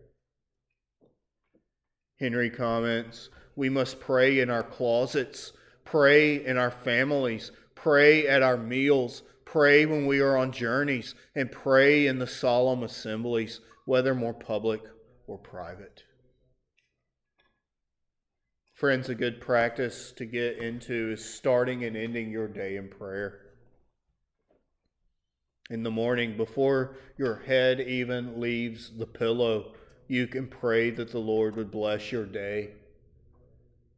Henry 2.19 2.49
comments 2.49 3.29
We 3.55 3.69
must 3.69 4.01
pray 4.01 4.41
in 4.41 4.49
our 4.49 4.63
closets, 4.63 5.53
pray 5.85 6.45
in 6.45 6.57
our 6.57 6.71
families, 6.71 7.51
pray 7.73 8.27
at 8.27 8.43
our 8.43 8.57
meals, 8.57 9.23
pray 9.45 9.85
when 9.85 10.07
we 10.07 10.19
are 10.19 10.35
on 10.35 10.51
journeys, 10.51 11.15
and 11.35 11.49
pray 11.49 12.05
in 12.05 12.19
the 12.19 12.27
solemn 12.27 12.83
assemblies, 12.83 13.61
whether 13.85 14.13
more 14.13 14.33
public 14.33 14.81
or 15.25 15.37
private. 15.37 16.03
Friends, 18.81 19.09
a 19.09 19.13
good 19.13 19.39
practice 19.39 20.11
to 20.13 20.25
get 20.25 20.57
into 20.57 21.11
is 21.11 21.23
starting 21.23 21.85
and 21.85 21.95
ending 21.95 22.31
your 22.31 22.47
day 22.47 22.77
in 22.77 22.87
prayer 22.89 23.41
in 25.69 25.83
the 25.83 25.91
morning 25.91 26.35
before 26.35 26.95
your 27.15 27.43
head 27.45 27.79
even 27.79 28.41
leaves 28.41 28.89
the 28.97 29.05
pillow, 29.05 29.73
you 30.07 30.25
can 30.25 30.47
pray 30.47 30.89
that 30.89 31.11
the 31.11 31.19
Lord 31.19 31.57
would 31.57 31.69
bless 31.69 32.11
your 32.11 32.25
day 32.25 32.71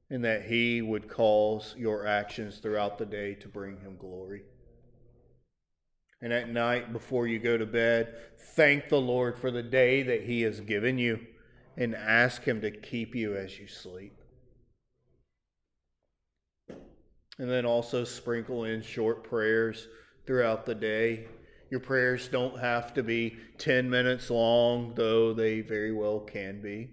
and 0.10 0.22
that 0.26 0.48
He 0.48 0.82
would 0.82 1.08
cause 1.08 1.74
your 1.78 2.06
actions 2.06 2.58
throughout 2.58 2.98
the 2.98 3.06
day 3.06 3.36
to 3.36 3.48
bring 3.48 3.80
Him 3.80 3.96
glory. 3.96 4.42
And 6.22 6.34
at 6.34 6.50
night, 6.50 6.92
before 6.92 7.26
you 7.26 7.40
go 7.40 7.58
to 7.58 7.66
bed, 7.66 8.16
thank 8.38 8.90
the 8.90 9.00
Lord 9.00 9.40
for 9.40 9.50
the 9.50 9.64
day 9.64 10.04
that 10.04 10.24
He 10.24 10.42
has 10.42 10.60
given 10.60 10.98
you 10.98 11.26
and 11.78 11.96
ask 11.96 12.44
Him 12.44 12.60
to 12.60 12.70
keep 12.70 13.16
you 13.16 13.38
as 13.38 13.58
you 13.58 13.68
sleep. 13.68 14.20
And 17.40 17.50
then 17.50 17.66
also 17.66 18.04
sprinkle 18.04 18.66
in 18.66 18.82
short 18.82 19.24
prayers 19.24 19.88
throughout 20.26 20.66
the 20.66 20.76
day 20.76 21.28
your 21.74 21.80
prayers 21.80 22.28
don't 22.28 22.60
have 22.60 22.94
to 22.94 23.02
be 23.02 23.36
10 23.58 23.90
minutes 23.90 24.30
long, 24.30 24.94
though 24.94 25.34
they 25.34 25.62
very 25.62 25.92
well 25.92 26.20
can 26.20 26.62
be. 26.62 26.92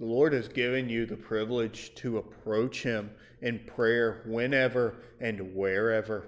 The 0.00 0.06
Lord 0.06 0.32
has 0.32 0.48
given 0.48 0.88
you 0.88 1.06
the 1.06 1.16
privilege 1.16 1.94
to 1.94 2.18
approach 2.18 2.82
Him 2.82 3.12
in 3.42 3.60
prayer 3.60 4.24
whenever 4.26 4.96
and 5.20 5.54
wherever. 5.54 6.26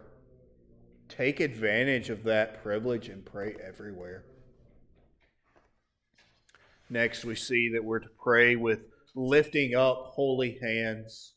Take 1.08 1.40
advantage 1.40 2.08
of 2.08 2.22
that 2.22 2.62
privilege 2.62 3.08
and 3.08 3.24
pray 3.24 3.56
everywhere. 3.60 4.22
Next, 6.88 7.24
we 7.24 7.34
see 7.34 7.70
that 7.70 7.82
we're 7.82 7.98
to 7.98 8.10
pray 8.22 8.54
with 8.54 8.91
lifting 9.14 9.74
up 9.74 10.12
holy 10.14 10.58
hands. 10.62 11.34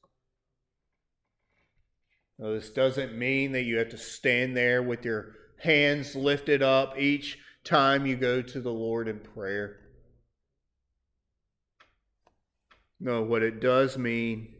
Now, 2.38 2.52
this 2.52 2.70
doesn't 2.70 3.18
mean 3.18 3.54
that 3.54 3.64
you 3.64 3.78
have 3.78 3.90
to 3.90 3.98
stand 3.98 4.56
there 4.58 4.84
with 4.84 5.06
your 5.06 5.34
hands 5.60 6.16
lifted 6.16 6.62
up 6.62 6.98
each 6.98 7.38
time 7.64 8.06
you 8.06 8.16
go 8.16 8.42
to 8.42 8.62
the 8.62 8.72
Lord 8.72 9.08
in 9.08 9.20
prayer. 9.20 9.78
No, 13.00 13.22
what 13.22 13.44
it 13.44 13.60
does 13.60 13.98
mean 13.98 14.54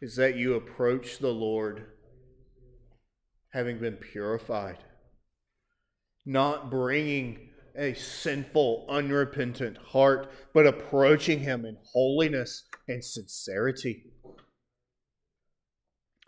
is 0.00 0.16
that 0.16 0.36
you 0.36 0.54
approach 0.54 1.18
the 1.18 1.32
Lord 1.32 1.86
having 3.52 3.78
been 3.78 3.96
purified, 3.96 4.78
not 6.24 6.70
bringing 6.70 7.49
a 7.76 7.94
sinful, 7.94 8.86
unrepentant 8.88 9.76
heart, 9.78 10.30
but 10.52 10.66
approaching 10.66 11.40
Him 11.40 11.64
in 11.64 11.76
holiness 11.92 12.64
and 12.88 13.04
sincerity. 13.04 14.04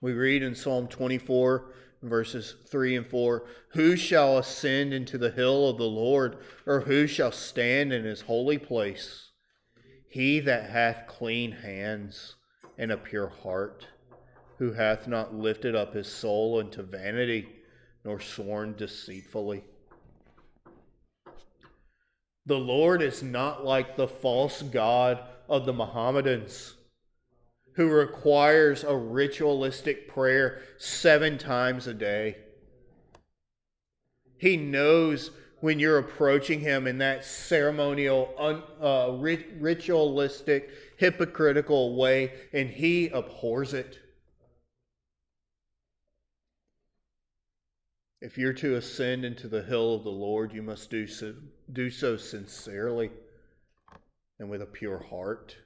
We 0.01 0.13
read 0.13 0.43
in 0.43 0.55
Psalm 0.55 0.89
24, 0.89 1.73
verses 2.03 2.57
3 2.69 2.97
and 2.97 3.07
4 3.07 3.45
Who 3.73 3.97
shall 3.97 4.39
ascend 4.39 4.93
into 4.93 5.17
the 5.17 5.31
hill 5.31 5.69
of 5.69 5.79
the 5.79 5.85
Lord, 5.85 6.39
or 6.67 6.81
who 6.81 7.07
shall 7.07 7.33
stand 7.33 7.93
in 7.93 8.05
his 8.05 8.23
holy 8.23 8.59
place? 8.59 9.31
He 10.09 10.41
that 10.41 10.71
hath 10.71 11.07
clean 11.07 11.53
hands 11.53 12.35
and 12.77 12.91
a 12.91 12.97
pure 12.97 13.29
heart, 13.29 13.87
who 14.59 14.73
hath 14.73 15.07
not 15.07 15.35
lifted 15.35 15.75
up 15.75 15.95
his 15.95 16.09
soul 16.09 16.59
unto 16.59 16.83
vanity, 16.83 17.49
nor 18.05 18.21
sworn 18.21 18.75
deceitfully. 18.75 19.65
The 22.47 22.59
Lord 22.59 23.03
is 23.03 23.23
not 23.23 23.65
like 23.65 23.97
the 23.97 24.09
false 24.09 24.63
God 24.63 25.21
of 25.49 25.65
the 25.65 25.73
Mohammedans 25.73 26.75
who 27.75 27.89
requires 27.89 28.85
a 28.85 28.97
ritualistic 28.97 30.09
prayer 30.09 30.61
seven 30.79 31.39
times 31.39 31.87
a 31.87 31.95
day. 31.95 32.37
He 34.39 34.57
knows 34.57 35.31
when 35.61 35.79
you're 35.79 35.99
approaching 35.99 36.61
him 36.61 36.87
in 36.89 36.99
that 36.99 37.25
ceremonial, 37.25 38.35
un, 38.37 38.63
uh, 38.81 39.13
ritualistic, 39.61 40.71
hypocritical 40.97 41.97
way, 41.97 42.33
and 42.53 42.69
he 42.69 43.09
abhors 43.09 43.73
it. 43.73 44.01
If 48.21 48.37
you're 48.37 48.53
to 48.55 48.75
ascend 48.75 49.25
into 49.25 49.49
the 49.49 49.63
hill 49.63 49.95
of 49.95 50.05
the 50.05 50.11
Lord, 50.11 50.53
you 50.53 50.63
must 50.63 50.91
do 50.91 51.07
so, 51.07 51.35
do 51.73 51.91
so 51.91 52.17
sincerely 52.17 53.11
and 54.39 54.51
with 54.51 54.63
a 54.63 54.67
pure 54.67 54.99
heart. 54.99 55.57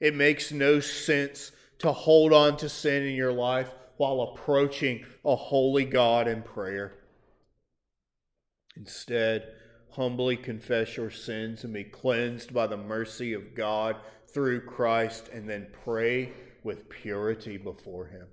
It 0.00 0.14
makes 0.14 0.52
no 0.52 0.80
sense 0.80 1.52
to 1.78 1.92
hold 1.92 2.32
on 2.32 2.56
to 2.58 2.68
sin 2.68 3.04
in 3.04 3.14
your 3.14 3.32
life 3.32 3.72
while 3.96 4.20
approaching 4.20 5.04
a 5.24 5.34
holy 5.34 5.84
God 5.84 6.28
in 6.28 6.42
prayer. 6.42 6.94
Instead, 8.76 9.48
humbly 9.90 10.36
confess 10.36 10.96
your 10.96 11.10
sins 11.10 11.64
and 11.64 11.72
be 11.72 11.84
cleansed 11.84 12.54
by 12.54 12.66
the 12.66 12.76
mercy 12.76 13.32
of 13.32 13.54
God 13.54 13.96
through 14.28 14.60
Christ, 14.60 15.28
and 15.32 15.48
then 15.48 15.66
pray 15.84 16.32
with 16.62 16.88
purity 16.88 17.56
before 17.56 18.06
Him. 18.06 18.26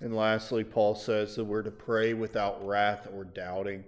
And 0.00 0.16
lastly, 0.16 0.64
Paul 0.64 0.94
says 0.94 1.36
that 1.36 1.44
we're 1.44 1.62
to 1.62 1.70
pray 1.70 2.14
without 2.14 2.66
wrath 2.66 3.06
or 3.12 3.24
doubting. 3.24 3.84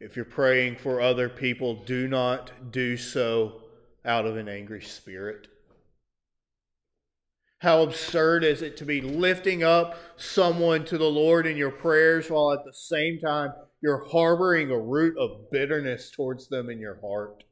If 0.00 0.16
you're 0.16 0.24
praying 0.24 0.76
for 0.76 1.00
other 1.00 1.28
people, 1.28 1.74
do 1.74 2.08
not 2.08 2.72
do 2.72 2.96
so 2.96 3.62
out 4.04 4.26
of 4.26 4.36
an 4.36 4.48
angry 4.48 4.82
spirit. 4.82 5.48
How 7.58 7.82
absurd 7.82 8.42
is 8.42 8.62
it 8.62 8.78
to 8.78 8.86
be 8.86 9.02
lifting 9.02 9.62
up 9.62 9.96
someone 10.16 10.84
to 10.86 10.96
the 10.96 11.10
Lord 11.10 11.46
in 11.46 11.58
your 11.58 11.70
prayers 11.70 12.30
while 12.30 12.52
at 12.52 12.64
the 12.64 12.72
same 12.72 13.18
time 13.18 13.52
you're 13.82 14.06
harboring 14.08 14.70
a 14.70 14.78
root 14.78 15.16
of 15.18 15.50
bitterness 15.50 16.10
towards 16.10 16.48
them 16.48 16.70
in 16.70 16.78
your 16.78 16.98
heart? 17.02 17.44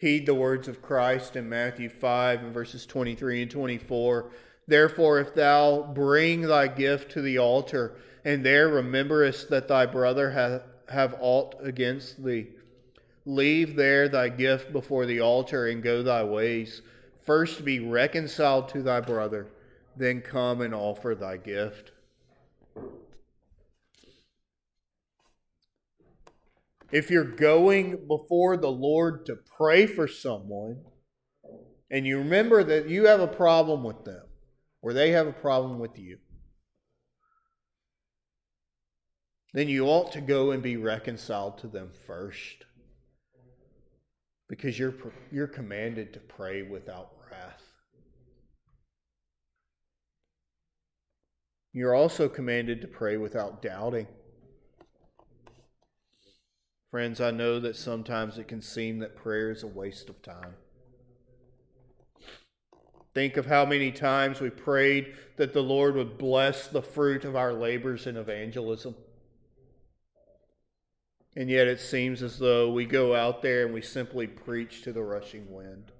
Heed 0.00 0.24
the 0.24 0.34
words 0.34 0.66
of 0.66 0.80
Christ 0.80 1.36
in 1.36 1.46
Matthew 1.46 1.90
5 1.90 2.42
and 2.42 2.54
verses 2.54 2.86
23 2.86 3.42
and 3.42 3.50
24. 3.50 4.30
Therefore, 4.66 5.18
if 5.20 5.34
thou 5.34 5.92
bring 5.92 6.40
thy 6.40 6.68
gift 6.68 7.12
to 7.12 7.20
the 7.20 7.36
altar, 7.36 7.98
and 8.24 8.42
there 8.42 8.68
rememberest 8.68 9.50
that 9.50 9.68
thy 9.68 9.84
brother 9.84 10.30
hath 10.30 10.62
have 10.88 11.16
aught 11.20 11.54
against 11.60 12.24
thee, 12.24 12.46
leave 13.26 13.76
there 13.76 14.08
thy 14.08 14.30
gift 14.30 14.72
before 14.72 15.04
the 15.04 15.20
altar 15.20 15.66
and 15.66 15.82
go 15.82 16.02
thy 16.02 16.24
ways. 16.24 16.80
First 17.26 17.62
be 17.62 17.78
reconciled 17.78 18.70
to 18.70 18.82
thy 18.82 19.02
brother, 19.02 19.48
then 19.98 20.22
come 20.22 20.62
and 20.62 20.74
offer 20.74 21.14
thy 21.14 21.36
gift. 21.36 21.92
If 26.92 27.10
you're 27.10 27.24
going 27.24 28.06
before 28.08 28.56
the 28.56 28.70
Lord 28.70 29.26
to 29.26 29.36
pray 29.56 29.86
for 29.86 30.08
someone, 30.08 30.82
and 31.90 32.06
you 32.06 32.18
remember 32.18 32.64
that 32.64 32.88
you 32.88 33.06
have 33.06 33.20
a 33.20 33.28
problem 33.28 33.84
with 33.84 34.04
them, 34.04 34.22
or 34.82 34.92
they 34.92 35.10
have 35.10 35.26
a 35.26 35.32
problem 35.32 35.78
with 35.78 35.98
you, 35.98 36.18
then 39.52 39.68
you 39.68 39.86
ought 39.86 40.12
to 40.12 40.20
go 40.20 40.50
and 40.50 40.62
be 40.62 40.76
reconciled 40.76 41.58
to 41.58 41.66
them 41.68 41.90
first 42.06 42.64
because 44.48 44.78
you're, 44.78 44.94
you're 45.30 45.46
commanded 45.46 46.12
to 46.12 46.20
pray 46.20 46.62
without 46.62 47.10
wrath. 47.30 47.62
You're 51.72 51.94
also 51.94 52.28
commanded 52.28 52.80
to 52.80 52.88
pray 52.88 53.16
without 53.16 53.62
doubting. 53.62 54.08
Friends, 56.90 57.20
I 57.20 57.30
know 57.30 57.60
that 57.60 57.76
sometimes 57.76 58.36
it 58.36 58.48
can 58.48 58.60
seem 58.60 58.98
that 58.98 59.14
prayer 59.14 59.50
is 59.50 59.62
a 59.62 59.68
waste 59.68 60.08
of 60.08 60.22
time. 60.22 60.54
Think 63.14 63.36
of 63.36 63.46
how 63.46 63.64
many 63.64 63.92
times 63.92 64.40
we 64.40 64.50
prayed 64.50 65.14
that 65.36 65.52
the 65.52 65.62
Lord 65.62 65.94
would 65.94 66.18
bless 66.18 66.66
the 66.66 66.82
fruit 66.82 67.24
of 67.24 67.36
our 67.36 67.52
labors 67.52 68.06
in 68.06 68.16
evangelism. 68.16 68.96
And 71.36 71.48
yet 71.48 71.68
it 71.68 71.80
seems 71.80 72.24
as 72.24 72.38
though 72.38 72.72
we 72.72 72.86
go 72.86 73.14
out 73.14 73.40
there 73.40 73.64
and 73.64 73.74
we 73.74 73.82
simply 73.82 74.26
preach 74.26 74.82
to 74.82 74.92
the 74.92 75.02
rushing 75.02 75.48
wind. 75.48 75.92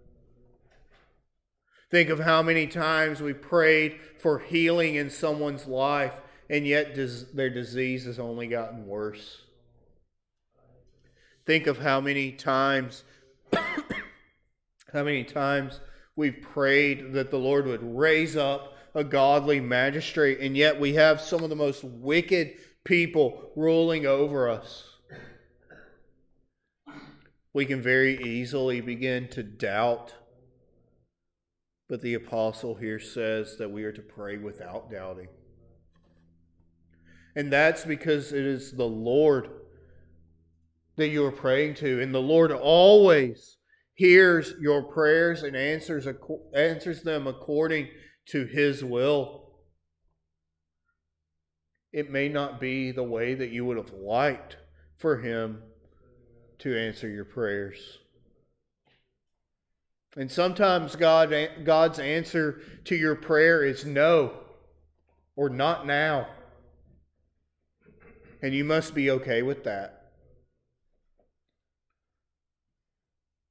Think 1.89 2.09
of 2.09 2.21
how 2.21 2.43
many 2.43 2.67
times 2.67 3.21
we 3.21 3.33
prayed 3.33 3.99
for 4.19 4.41
healing 4.41 4.97
in 4.97 5.09
someone's 5.09 5.67
life, 5.67 6.15
and 6.49 6.67
yet 6.67 6.97
their 7.33 7.51
disease 7.51 8.07
has 8.07 8.19
only 8.19 8.49
gotten 8.49 8.87
worse. 8.87 9.43
Think 11.47 11.67
of 11.67 11.79
how 11.79 12.01
many 12.01 12.33
times, 12.33 13.05
how 13.53 15.05
many 15.05 15.25
times 15.25 15.81
we've 16.17 16.41
prayed 16.41 17.13
that 17.13 17.31
the 17.31 17.39
Lord 17.39 17.67
would 17.67 17.83
raise 17.83 18.37
up 18.37 18.77
a 18.95 19.05
godly 19.05 19.61
magistrate, 19.61 20.41
and 20.41 20.57
yet 20.57 20.79
we 20.79 20.95
have 20.95 21.21
some 21.21 21.43
of 21.43 21.51
the 21.51 21.57
most 21.57 21.85
wicked 21.85 22.55
people 22.85 23.51
ruling 23.55 24.07
over 24.07 24.49
us 24.49 24.91
we 27.53 27.67
can 27.67 27.83
very 27.83 28.23
easily 28.23 28.81
begin 28.81 29.29
to 29.29 29.43
doubt. 29.43 30.15
But 31.89 32.03
the 32.03 32.15
apostle 32.15 32.77
here 32.77 33.01
says 33.01 33.57
that 33.57 33.71
we 33.71 33.83
are 33.85 33.93
to 33.93 34.03
pray 34.03 34.37
without 34.37 34.91
doubting. 34.91 35.29
And 37.35 37.53
that's 37.53 37.85
because 37.85 38.33
it 38.33 38.45
is 38.45 38.73
the 38.73 38.87
Lord 38.87 39.51
that 41.01 41.09
you 41.09 41.25
are 41.25 41.33
praying 41.33 41.75
to. 41.75 42.01
And 42.01 42.15
the 42.15 42.21
Lord 42.21 42.53
always 42.53 43.57
hears 43.95 44.55
your 44.61 44.83
prayers 44.83 45.43
and 45.43 45.57
answers, 45.57 46.07
answers 46.55 47.03
them 47.03 47.27
according 47.27 47.89
to 48.27 48.45
his 48.45 48.85
will. 48.85 49.51
It 51.93 52.11
may 52.11 52.29
not 52.29 52.61
be 52.61 52.93
the 52.93 53.03
way 53.03 53.35
that 53.35 53.51
you 53.51 53.65
would 53.65 53.79
have 53.79 53.93
liked 53.93 54.57
for 54.99 55.19
him 55.19 55.63
to 56.61 56.79
answer 56.79 57.09
your 57.09 57.25
prayers. 57.25 57.99
And 60.17 60.31
sometimes 60.31 60.97
God, 60.97 61.35
God's 61.65 61.99
answer 61.99 62.61
to 62.85 62.95
your 62.95 63.15
prayer 63.15 63.65
is 63.65 63.87
no 63.87 64.35
or 65.35 65.49
not 65.49 65.87
now. 65.87 66.29
And 68.43 68.55
you 68.55 68.65
must 68.65 68.95
be 68.95 69.11
okay 69.11 69.43
with 69.43 69.65
that. 69.65 70.00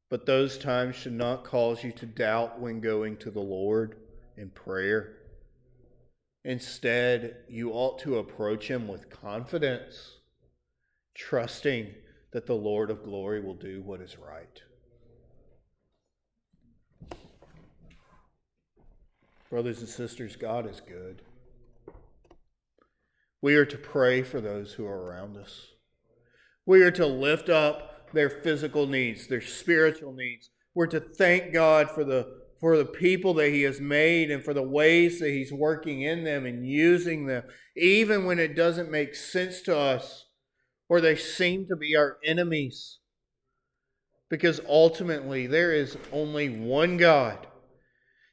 But 0.10 0.26
those 0.26 0.58
times 0.58 0.96
should 0.96 1.14
not 1.14 1.44
cause 1.44 1.84
you 1.84 1.92
to 1.94 2.06
doubt 2.06 2.60
when 2.60 2.80
going 2.80 3.18
to 3.18 3.30
the 3.30 3.40
Lord 3.40 3.96
in 4.38 4.50
prayer. 4.50 5.18
Instead, 6.44 7.38
you 7.48 7.72
ought 7.72 8.00
to 8.00 8.18
approach 8.18 8.68
Him 8.68 8.88
with 8.88 9.10
confidence, 9.10 10.18
trusting 11.14 11.94
that 12.32 12.48
the 12.48 12.56
Lord 12.56 12.90
of 12.90 13.04
glory 13.04 13.42
will 13.42 13.54
do 13.54 13.82
what 13.82 14.02
is 14.02 14.18
right. 14.18 14.62
Brothers 19.50 19.80
and 19.80 19.90
sisters, 19.90 20.36
God 20.36 20.70
is 20.70 20.80
good. 20.80 21.24
We 23.42 23.56
are 23.56 23.66
to 23.66 23.78
pray 23.78 24.22
for 24.22 24.42
those 24.42 24.74
who 24.74 24.86
are 24.86 25.06
around 25.06 25.38
us. 25.38 25.68
We 26.66 26.84
are 26.84 26.92
to 26.92 27.06
lift 27.06 27.50
up 27.50 27.99
their 28.14 28.30
physical 28.30 28.88
needs, 28.88 29.28
their 29.28 29.42
spiritual 29.42 30.14
needs. 30.14 30.50
We're 30.74 30.88
to 30.88 31.00
thank 31.00 31.54
God 31.54 31.90
for 31.92 32.04
the 32.04 32.40
for 32.60 32.78
the 32.78 32.86
people 32.86 33.34
that 33.36 33.54
he 33.54 33.62
has 33.62 33.80
made 33.80 34.30
and 34.30 34.44
for 34.44 34.54
the 34.54 34.62
ways 34.62 35.22
that 35.22 35.30
he's 35.30 35.52
working 35.52 36.02
in 36.02 36.26
them 36.26 36.46
and 36.46 36.68
using 36.68 37.26
them 37.26 37.44
even 37.78 38.26
when 38.26 38.38
it 38.38 38.54
doesn't 38.54 38.92
make 38.92 39.16
sense 39.16 39.62
to 39.62 39.78
us 39.78 40.26
or 40.90 41.00
they 41.00 41.16
seem 41.16 41.68
to 41.68 41.76
be 41.76 41.96
our 41.96 42.18
enemies. 42.26 42.98
Because 44.30 44.60
ultimately, 44.68 45.48
there 45.48 45.72
is 45.72 45.98
only 46.12 46.50
one 46.50 46.98
God. 46.98 47.48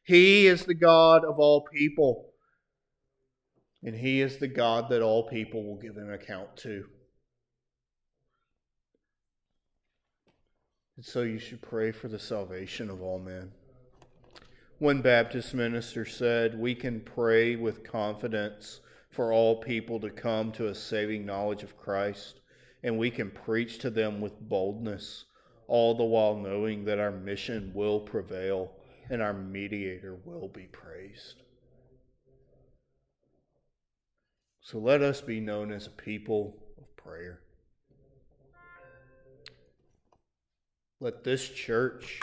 He 0.05 0.47
is 0.47 0.64
the 0.64 0.74
God 0.74 1.24
of 1.24 1.39
all 1.39 1.64
people. 1.72 2.33
And 3.83 3.95
He 3.95 4.20
is 4.20 4.39
the 4.39 4.49
God 4.49 4.91
that 4.91 5.03
all 5.03 5.29
people 5.29 5.64
will 5.64 5.79
give 5.79 5.97
an 5.97 6.12
account 6.12 6.57
to. 6.59 6.85
And 10.97 11.05
so 11.05 11.22
you 11.22 11.38
should 11.38 11.62
pray 11.62 11.92
for 11.92 12.09
the 12.09 12.18
salvation 12.18 12.90
of 12.90 13.03
all 13.03 13.18
men. 13.18 13.53
One 14.78 15.03
Baptist 15.03 15.55
minister 15.55 16.05
said, 16.05 16.59
We 16.59 16.74
can 16.74 17.01
pray 17.01 17.57
with 17.57 17.84
confidence 17.84 18.80
for 19.11 19.32
all 19.32 19.57
people 19.57 20.01
to 20.01 20.11
come 20.11 20.53
to 20.53 20.68
a 20.68 20.74
saving 20.74 21.24
knowledge 21.24 21.62
of 21.62 21.76
Christ 21.76 22.40
and 22.82 22.99
we 22.99 23.11
can 23.11 23.30
preach 23.30 23.78
to 23.78 23.90
them 23.90 24.20
with 24.20 24.40
boldness, 24.40 25.24
all 25.66 25.97
the 25.97 26.05
while 26.05 26.36
knowing 26.36 26.84
that 26.84 27.01
our 27.01 27.11
mission 27.11 27.72
will 27.74 27.99
prevail 27.99 28.70
and 29.11 29.20
our 29.20 29.32
mediator 29.32 30.16
will 30.24 30.49
be 30.49 30.66
praised. 30.66 31.42
So 34.61 34.78
let 34.78 35.03
us 35.03 35.20
be 35.20 35.40
known 35.40 35.72
as 35.72 35.86
a 35.86 35.90
people 35.90 36.57
of 36.78 36.97
prayer. 36.97 37.40
Let 40.99 41.24
this 41.24 41.49
church 41.51 42.20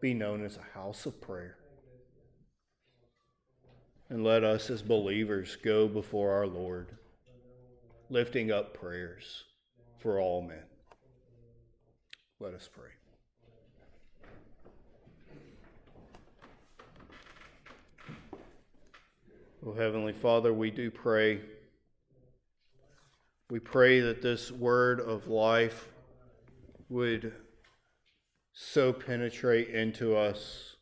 be 0.00 0.14
known 0.14 0.44
as 0.44 0.56
a 0.56 0.78
house 0.78 1.04
of 1.04 1.20
prayer. 1.20 1.58
And 4.08 4.24
let 4.24 4.44
us 4.44 4.70
as 4.70 4.80
believers 4.80 5.56
go 5.56 5.86
before 5.86 6.30
our 6.32 6.46
Lord, 6.46 6.88
lifting 8.08 8.50
up 8.50 8.72
prayers 8.72 9.44
for 9.98 10.20
all 10.20 10.40
men. 10.40 10.62
Let 12.40 12.54
us 12.54 12.68
pray. 12.72 12.90
Oh, 19.66 19.72
Heavenly 19.74 20.12
Father, 20.12 20.54
we 20.54 20.70
do 20.70 20.90
pray. 20.90 21.40
We 23.50 23.58
pray 23.58 24.00
that 24.00 24.22
this 24.22 24.50
word 24.50 25.00
of 25.00 25.26
life 25.28 25.88
would 26.88 27.32
so 28.58 28.90
penetrate 28.90 29.68
into 29.68 30.16
us, 30.16 30.76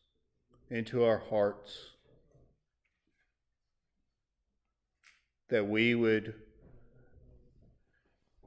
into 0.71 1.03
our 1.03 1.19
hearts, 1.19 1.77
that 5.49 5.67
we 5.67 5.97
would 5.97 6.35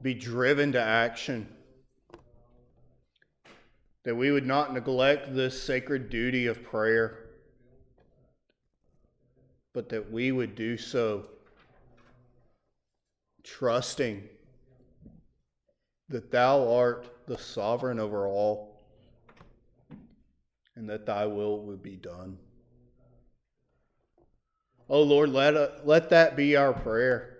be 0.00 0.14
driven 0.14 0.72
to 0.72 0.80
action, 0.80 1.46
that 4.04 4.14
we 4.14 4.30
would 4.30 4.46
not 4.46 4.72
neglect 4.72 5.34
this 5.34 5.62
sacred 5.62 6.08
duty 6.08 6.46
of 6.46 6.64
prayer, 6.64 7.26
but 9.74 9.90
that 9.90 10.10
we 10.10 10.32
would 10.32 10.54
do 10.54 10.78
so 10.78 11.26
trusting 13.44 14.26
that 16.08 16.30
Thou 16.30 16.72
art 16.72 17.06
the 17.26 17.36
sovereign 17.36 18.00
over 18.00 18.26
all 18.26 18.67
and 20.78 20.88
that 20.88 21.06
thy 21.06 21.26
will 21.26 21.60
would 21.66 21.82
be 21.82 21.96
done. 21.96 22.38
Oh 24.88 25.02
Lord, 25.02 25.30
let, 25.30 25.56
uh, 25.56 25.68
let 25.84 26.08
that 26.10 26.36
be 26.36 26.56
our 26.56 26.72
prayer. 26.72 27.38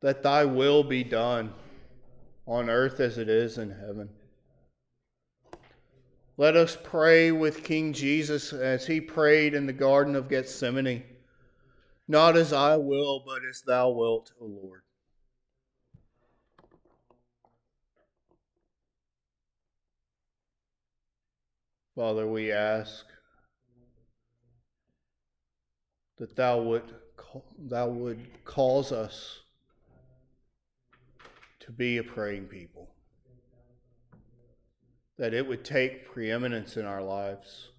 That 0.00 0.22
thy 0.22 0.44
will 0.44 0.84
be 0.84 1.04
done 1.04 1.52
on 2.46 2.70
earth 2.70 3.00
as 3.00 3.18
it 3.18 3.28
is 3.28 3.58
in 3.58 3.70
heaven. 3.70 4.08
Let 6.36 6.56
us 6.56 6.78
pray 6.82 7.32
with 7.32 7.64
King 7.64 7.92
Jesus 7.92 8.52
as 8.52 8.86
he 8.86 9.00
prayed 9.00 9.54
in 9.54 9.66
the 9.66 9.72
Garden 9.72 10.14
of 10.14 10.28
Gethsemane. 10.28 11.02
Not 12.06 12.36
as 12.36 12.52
I 12.52 12.76
will, 12.76 13.24
but 13.26 13.40
as 13.44 13.60
thou 13.66 13.90
wilt, 13.90 14.32
O 14.40 14.46
Lord. 14.46 14.82
Father, 21.98 22.28
we 22.28 22.52
ask 22.52 23.04
that 26.18 26.36
thou 26.36 26.60
would, 26.60 26.84
thou 27.58 27.88
would 27.88 28.44
cause 28.44 28.92
us 28.92 29.40
to 31.58 31.72
be 31.72 31.98
a 31.98 32.04
praying 32.04 32.44
people, 32.44 32.88
that 35.16 35.34
it 35.34 35.44
would 35.44 35.64
take 35.64 36.06
preeminence 36.06 36.76
in 36.76 36.84
our 36.84 37.02
lives, 37.02 37.70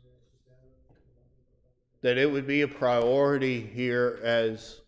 that 2.01 2.17
it 2.17 2.30
would 2.30 2.45
be 2.45 2.63
a 2.63 2.67
priority 2.67 3.61
here 3.61 4.20
as 4.22 4.82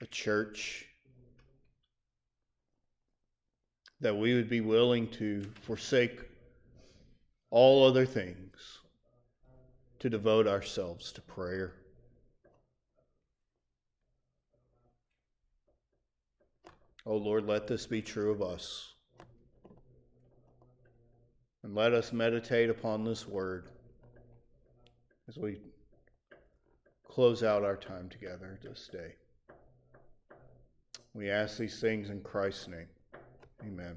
a 0.00 0.06
church, 0.06 0.86
that 4.00 4.16
we 4.16 4.36
would 4.36 4.48
be 4.48 4.60
willing 4.60 5.08
to 5.08 5.42
forsake 5.62 6.27
all 7.50 7.86
other 7.86 8.06
things 8.06 8.78
to 10.00 10.10
devote 10.10 10.46
ourselves 10.46 11.12
to 11.12 11.20
prayer. 11.22 11.74
Oh 17.06 17.16
Lord, 17.16 17.46
let 17.46 17.66
this 17.66 17.86
be 17.86 18.02
true 18.02 18.30
of 18.30 18.42
us. 18.42 18.92
And 21.62 21.74
let 21.74 21.92
us 21.92 22.12
meditate 22.12 22.70
upon 22.70 23.04
this 23.04 23.26
word 23.26 23.68
as 25.28 25.36
we 25.36 25.58
close 27.06 27.42
out 27.42 27.64
our 27.64 27.76
time 27.76 28.08
together 28.08 28.58
this 28.62 28.88
day. 28.92 29.14
We 31.14 31.30
ask 31.30 31.58
these 31.58 31.80
things 31.80 32.10
in 32.10 32.20
Christ's 32.20 32.68
name. 32.68 32.88
Amen. 33.66 33.96